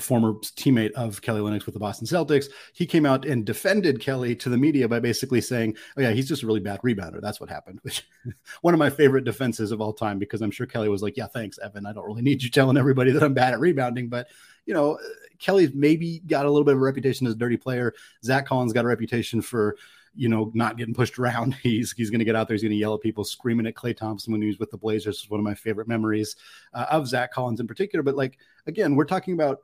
former 0.00 0.34
teammate 0.34 0.92
of 0.92 1.20
Kelly 1.20 1.40
Olynyk 1.40 1.66
with 1.66 1.74
the 1.74 1.80
Boston 1.80 2.06
Celtics, 2.06 2.46
he 2.72 2.86
came 2.86 3.04
out 3.04 3.24
and 3.24 3.44
defended 3.44 4.00
Kelly 4.00 4.34
to 4.36 4.48
the 4.48 4.56
media 4.56 4.88
by 4.88 5.00
basically 5.00 5.40
saying, 5.40 5.76
"Oh 5.96 6.00
yeah, 6.00 6.10
he's 6.10 6.28
just 6.28 6.42
a 6.42 6.46
really 6.46 6.60
bad 6.60 6.80
rebounder. 6.82 7.20
That's 7.20 7.40
what 7.40 7.50
happened." 7.50 7.80
Which 7.82 8.06
one 8.62 8.74
of 8.74 8.78
my 8.78 8.90
favorite 8.90 9.24
defenses 9.24 9.72
of 9.72 9.80
all 9.80 9.92
time 9.92 10.18
because 10.18 10.40
I'm 10.40 10.50
sure 10.50 10.66
Kelly 10.66 10.88
was 10.88 11.02
like, 11.02 11.16
"Yeah, 11.16 11.26
thanks, 11.26 11.58
Evan. 11.58 11.86
I 11.86 11.92
don't 11.92 12.06
really 12.06 12.22
need 12.22 12.42
you 12.42 12.50
telling 12.50 12.76
everybody 12.76 13.10
that 13.12 13.22
I'm 13.22 13.34
bad 13.34 13.52
at 13.52 13.60
rebounding, 13.60 14.08
but 14.08 14.28
you 14.66 14.74
know, 14.74 14.98
Kelly's 15.38 15.74
maybe 15.74 16.20
got 16.20 16.46
a 16.46 16.50
little 16.50 16.64
bit 16.64 16.74
of 16.74 16.80
a 16.80 16.84
reputation 16.84 17.26
as 17.26 17.34
a 17.34 17.38
dirty 17.38 17.56
player. 17.56 17.94
Zach 18.24 18.46
Collins 18.46 18.72
got 18.72 18.84
a 18.84 18.88
reputation 18.88 19.42
for." 19.42 19.76
You 20.14 20.28
know, 20.28 20.50
not 20.54 20.76
getting 20.76 20.94
pushed 20.94 21.18
around. 21.18 21.54
He's 21.62 21.92
he's 21.92 22.10
going 22.10 22.18
to 22.18 22.24
get 22.24 22.36
out 22.36 22.48
there. 22.48 22.54
He's 22.54 22.62
going 22.62 22.72
to 22.72 22.76
yell 22.76 22.94
at 22.94 23.00
people, 23.00 23.24
screaming 23.24 23.66
at 23.66 23.74
Klay 23.74 23.96
Thompson 23.96 24.32
when 24.32 24.42
he 24.42 24.48
was 24.48 24.58
with 24.58 24.70
the 24.70 24.76
Blazers. 24.76 25.18
Is 25.18 25.30
one 25.30 25.40
of 25.40 25.44
my 25.44 25.54
favorite 25.54 25.88
memories 25.88 26.36
uh, 26.74 26.86
of 26.90 27.08
Zach 27.08 27.32
Collins 27.32 27.60
in 27.60 27.66
particular. 27.66 28.02
But 28.02 28.16
like 28.16 28.38
again, 28.66 28.94
we're 28.94 29.04
talking 29.04 29.34
about 29.34 29.60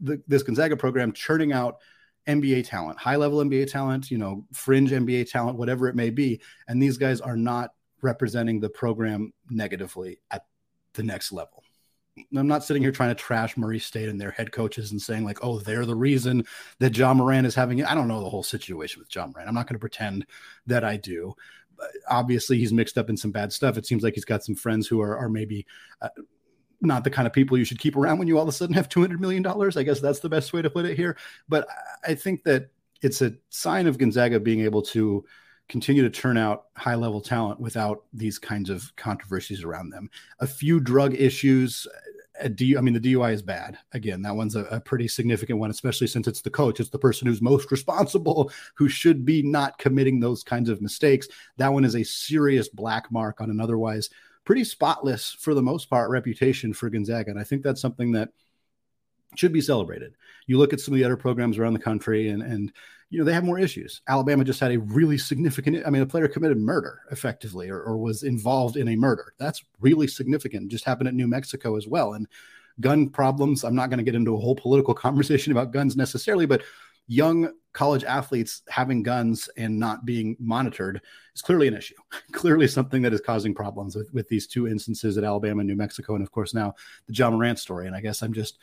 the, 0.00 0.20
this 0.28 0.42
Gonzaga 0.42 0.76
program 0.76 1.12
churning 1.12 1.52
out 1.52 1.78
NBA 2.26 2.68
talent, 2.68 2.98
high 2.98 3.16
level 3.16 3.38
NBA 3.38 3.70
talent, 3.70 4.10
you 4.10 4.18
know, 4.18 4.44
fringe 4.52 4.90
NBA 4.90 5.30
talent, 5.30 5.58
whatever 5.58 5.88
it 5.88 5.94
may 5.94 6.10
be. 6.10 6.40
And 6.68 6.82
these 6.82 6.98
guys 6.98 7.20
are 7.20 7.36
not 7.36 7.70
representing 8.02 8.60
the 8.60 8.68
program 8.68 9.32
negatively 9.48 10.18
at 10.30 10.44
the 10.94 11.02
next 11.02 11.32
level. 11.32 11.62
I'm 12.34 12.46
not 12.46 12.64
sitting 12.64 12.82
here 12.82 12.92
trying 12.92 13.10
to 13.10 13.14
trash 13.14 13.56
Murray 13.56 13.78
State 13.78 14.08
and 14.08 14.20
their 14.20 14.30
head 14.30 14.52
coaches 14.52 14.90
and 14.90 15.00
saying 15.00 15.24
like, 15.24 15.38
oh, 15.42 15.58
they're 15.58 15.84
the 15.84 15.94
reason 15.94 16.44
that 16.78 16.96
Ja 16.96 17.12
Morant 17.12 17.46
is 17.46 17.54
having 17.54 17.78
it. 17.78 17.90
I 17.90 17.94
don't 17.94 18.08
know 18.08 18.22
the 18.22 18.30
whole 18.30 18.42
situation 18.42 19.00
with 19.00 19.14
Ja 19.14 19.26
Morant. 19.26 19.48
I'm 19.48 19.54
not 19.54 19.66
going 19.66 19.74
to 19.74 19.80
pretend 19.80 20.26
that 20.66 20.82
I 20.82 20.96
do. 20.96 21.34
Obviously, 22.08 22.58
he's 22.58 22.72
mixed 22.72 22.96
up 22.96 23.10
in 23.10 23.16
some 23.16 23.32
bad 23.32 23.52
stuff. 23.52 23.76
It 23.76 23.86
seems 23.86 24.02
like 24.02 24.14
he's 24.14 24.24
got 24.24 24.42
some 24.42 24.54
friends 24.54 24.86
who 24.86 25.02
are, 25.02 25.16
are 25.16 25.28
maybe 25.28 25.66
uh, 26.00 26.08
not 26.80 27.04
the 27.04 27.10
kind 27.10 27.26
of 27.26 27.34
people 27.34 27.58
you 27.58 27.64
should 27.64 27.78
keep 27.78 27.96
around 27.96 28.18
when 28.18 28.28
you 28.28 28.36
all 28.38 28.44
of 28.44 28.48
a 28.48 28.52
sudden 28.52 28.74
have 28.74 28.88
$200 28.88 29.18
million. 29.18 29.46
I 29.46 29.82
guess 29.82 30.00
that's 30.00 30.20
the 30.20 30.28
best 30.30 30.52
way 30.54 30.62
to 30.62 30.70
put 30.70 30.86
it 30.86 30.96
here. 30.96 31.18
But 31.48 31.68
I 32.06 32.14
think 32.14 32.44
that 32.44 32.70
it's 33.02 33.20
a 33.20 33.34
sign 33.50 33.86
of 33.86 33.98
Gonzaga 33.98 34.40
being 34.40 34.60
able 34.60 34.82
to 34.82 35.24
continue 35.68 36.02
to 36.02 36.10
turn 36.10 36.36
out 36.36 36.66
high 36.76 36.94
level 36.94 37.20
talent 37.20 37.60
without 37.60 38.04
these 38.12 38.38
kinds 38.38 38.70
of 38.70 38.94
controversies 38.96 39.64
around 39.64 39.90
them. 39.90 40.10
A 40.40 40.46
few 40.46 40.80
drug 40.80 41.14
issues. 41.14 41.86
I 42.40 42.48
mean, 42.48 42.92
the 42.92 43.00
DUI 43.00 43.32
is 43.32 43.42
bad. 43.42 43.78
Again, 43.92 44.20
that 44.22 44.36
one's 44.36 44.56
a, 44.56 44.64
a, 44.66 44.78
pretty 44.78 45.08
significant 45.08 45.58
one, 45.58 45.70
especially 45.70 46.06
since 46.06 46.28
it's 46.28 46.42
the 46.42 46.50
coach. 46.50 46.80
It's 46.80 46.90
the 46.90 46.98
person 46.98 47.26
who's 47.26 47.40
most 47.40 47.70
responsible, 47.70 48.52
who 48.74 48.88
should 48.88 49.24
be 49.24 49.42
not 49.42 49.78
committing 49.78 50.20
those 50.20 50.42
kinds 50.42 50.68
of 50.68 50.82
mistakes. 50.82 51.28
That 51.56 51.72
one 51.72 51.84
is 51.84 51.96
a 51.96 52.04
serious 52.04 52.68
black 52.68 53.10
mark 53.10 53.40
on 53.40 53.50
an 53.50 53.60
otherwise 53.60 54.10
pretty 54.44 54.64
spotless, 54.64 55.32
for 55.32 55.52
the 55.52 55.62
most 55.62 55.90
part, 55.90 56.08
reputation 56.08 56.72
for 56.72 56.88
Gonzaga. 56.88 57.30
And 57.30 57.40
I 57.40 57.44
think 57.44 57.62
that's 57.62 57.80
something 57.80 58.12
that 58.12 58.30
should 59.34 59.52
be 59.52 59.60
celebrated. 59.60 60.14
You 60.46 60.56
look 60.56 60.72
at 60.72 60.80
some 60.80 60.94
of 60.94 60.98
the 60.98 61.04
other 61.04 61.16
programs 61.16 61.58
around 61.58 61.74
the 61.74 61.80
country, 61.80 62.28
and 62.28 62.42
and 62.42 62.72
you 63.10 63.18
know 63.18 63.24
they 63.24 63.32
have 63.32 63.44
more 63.44 63.58
issues. 63.58 64.02
Alabama 64.08 64.44
just 64.44 64.60
had 64.60 64.72
a 64.72 64.78
really 64.78 65.18
significant. 65.18 65.86
I 65.86 65.90
mean, 65.90 66.02
a 66.02 66.06
player 66.06 66.28
committed 66.28 66.58
murder 66.58 67.00
effectively, 67.10 67.70
or, 67.70 67.80
or 67.80 67.96
was 67.98 68.22
involved 68.22 68.76
in 68.76 68.88
a 68.88 68.96
murder. 68.96 69.32
That's 69.38 69.64
really 69.80 70.08
significant. 70.08 70.70
Just 70.70 70.84
happened 70.84 71.08
at 71.08 71.14
New 71.14 71.28
Mexico 71.28 71.76
as 71.76 71.86
well, 71.86 72.14
and 72.14 72.26
gun 72.80 73.08
problems. 73.08 73.64
I'm 73.64 73.76
not 73.76 73.90
going 73.90 73.98
to 73.98 74.04
get 74.04 74.14
into 74.14 74.34
a 74.34 74.40
whole 74.40 74.56
political 74.56 74.94
conversation 75.06 75.52
about 75.52 75.72
guns 75.72 75.96
necessarily, 75.96 76.46
but 76.46 76.62
young 77.08 77.52
college 77.72 78.04
athletes 78.04 78.62
having 78.68 79.02
guns 79.02 79.48
and 79.56 79.78
not 79.78 80.04
being 80.04 80.36
monitored 80.40 81.00
is 81.34 81.42
clearly 81.42 81.68
an 81.68 81.76
issue. 81.76 81.94
clearly 82.32 82.66
something 82.66 83.02
that 83.02 83.12
is 83.12 83.20
causing 83.20 83.54
problems 83.54 83.94
with, 83.94 84.12
with 84.12 84.28
these 84.28 84.46
two 84.46 84.66
instances 84.66 85.16
at 85.16 85.24
Alabama 85.24 85.62
New 85.62 85.76
Mexico, 85.76 86.14
and 86.14 86.22
of 86.22 86.32
course 86.32 86.54
now 86.54 86.74
the 87.06 87.14
Ja 87.14 87.30
Morant 87.30 87.58
story. 87.58 87.86
And 87.86 87.94
I 87.94 88.00
guess 88.00 88.22
I'm 88.22 88.32
just 88.32 88.58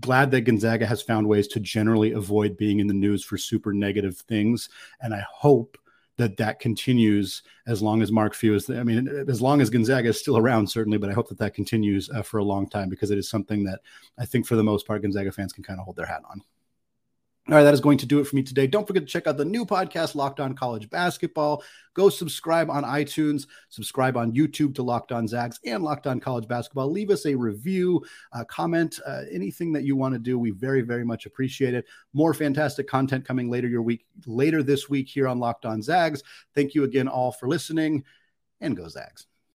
glad 0.00 0.30
that 0.32 0.42
Gonzaga 0.42 0.86
has 0.86 1.02
found 1.02 1.28
ways 1.28 1.48
to 1.48 1.60
generally 1.60 2.12
avoid 2.12 2.56
being 2.56 2.80
in 2.80 2.86
the 2.86 2.94
news 2.94 3.24
for 3.24 3.38
super 3.38 3.72
negative 3.72 4.18
things. 4.18 4.68
And 5.00 5.14
I 5.14 5.24
hope 5.30 5.78
that 6.16 6.36
that 6.36 6.60
continues 6.60 7.42
as 7.66 7.82
long 7.82 8.02
as 8.02 8.12
Mark 8.12 8.34
Few 8.34 8.54
is. 8.54 8.70
I 8.70 8.82
mean, 8.82 9.08
as 9.28 9.42
long 9.42 9.60
as 9.60 9.70
Gonzaga 9.70 10.08
is 10.08 10.18
still 10.18 10.36
around, 10.36 10.68
certainly. 10.68 10.98
But 10.98 11.10
I 11.10 11.12
hope 11.12 11.28
that 11.28 11.38
that 11.38 11.54
continues 11.54 12.08
uh, 12.10 12.22
for 12.22 12.38
a 12.38 12.44
long 12.44 12.68
time 12.68 12.88
because 12.88 13.10
it 13.10 13.18
is 13.18 13.28
something 13.28 13.64
that 13.64 13.80
I 14.18 14.24
think, 14.24 14.46
for 14.46 14.56
the 14.56 14.62
most 14.62 14.86
part, 14.86 15.02
Gonzaga 15.02 15.32
fans 15.32 15.52
can 15.52 15.64
kind 15.64 15.80
of 15.80 15.84
hold 15.84 15.96
their 15.96 16.06
hat 16.06 16.22
on. 16.30 16.42
All 17.46 17.56
right, 17.56 17.62
that 17.62 17.74
is 17.74 17.80
going 17.80 17.98
to 17.98 18.06
do 18.06 18.20
it 18.20 18.26
for 18.26 18.36
me 18.36 18.42
today. 18.42 18.66
Don't 18.66 18.86
forget 18.86 19.02
to 19.02 19.06
check 19.06 19.26
out 19.26 19.36
the 19.36 19.44
new 19.44 19.66
podcast, 19.66 20.14
Locked 20.14 20.40
On 20.40 20.54
College 20.54 20.88
Basketball. 20.88 21.62
Go 21.92 22.08
subscribe 22.08 22.70
on 22.70 22.84
iTunes, 22.84 23.46
subscribe 23.68 24.16
on 24.16 24.32
YouTube 24.32 24.74
to 24.76 24.82
Locked 24.82 25.12
On 25.12 25.28
Zags 25.28 25.60
and 25.66 25.82
Locked 25.82 26.06
On 26.06 26.18
College 26.20 26.48
Basketball. 26.48 26.90
Leave 26.90 27.10
us 27.10 27.26
a 27.26 27.34
review, 27.34 28.02
uh, 28.32 28.44
comment, 28.44 28.98
uh, 29.06 29.24
anything 29.30 29.74
that 29.74 29.84
you 29.84 29.94
want 29.94 30.14
to 30.14 30.18
do. 30.18 30.38
We 30.38 30.52
very, 30.52 30.80
very 30.80 31.04
much 31.04 31.26
appreciate 31.26 31.74
it. 31.74 31.84
More 32.14 32.32
fantastic 32.32 32.88
content 32.88 33.26
coming 33.26 33.50
later 33.50 33.68
your 33.68 33.82
week, 33.82 34.06
later 34.24 34.62
this 34.62 34.88
week 34.88 35.10
here 35.10 35.28
on 35.28 35.38
Locked 35.38 35.66
On 35.66 35.82
Zags. 35.82 36.22
Thank 36.54 36.74
you 36.74 36.84
again 36.84 37.08
all 37.08 37.30
for 37.30 37.46
listening, 37.46 38.04
and 38.62 38.74
go 38.74 38.88
Zags. 38.88 39.26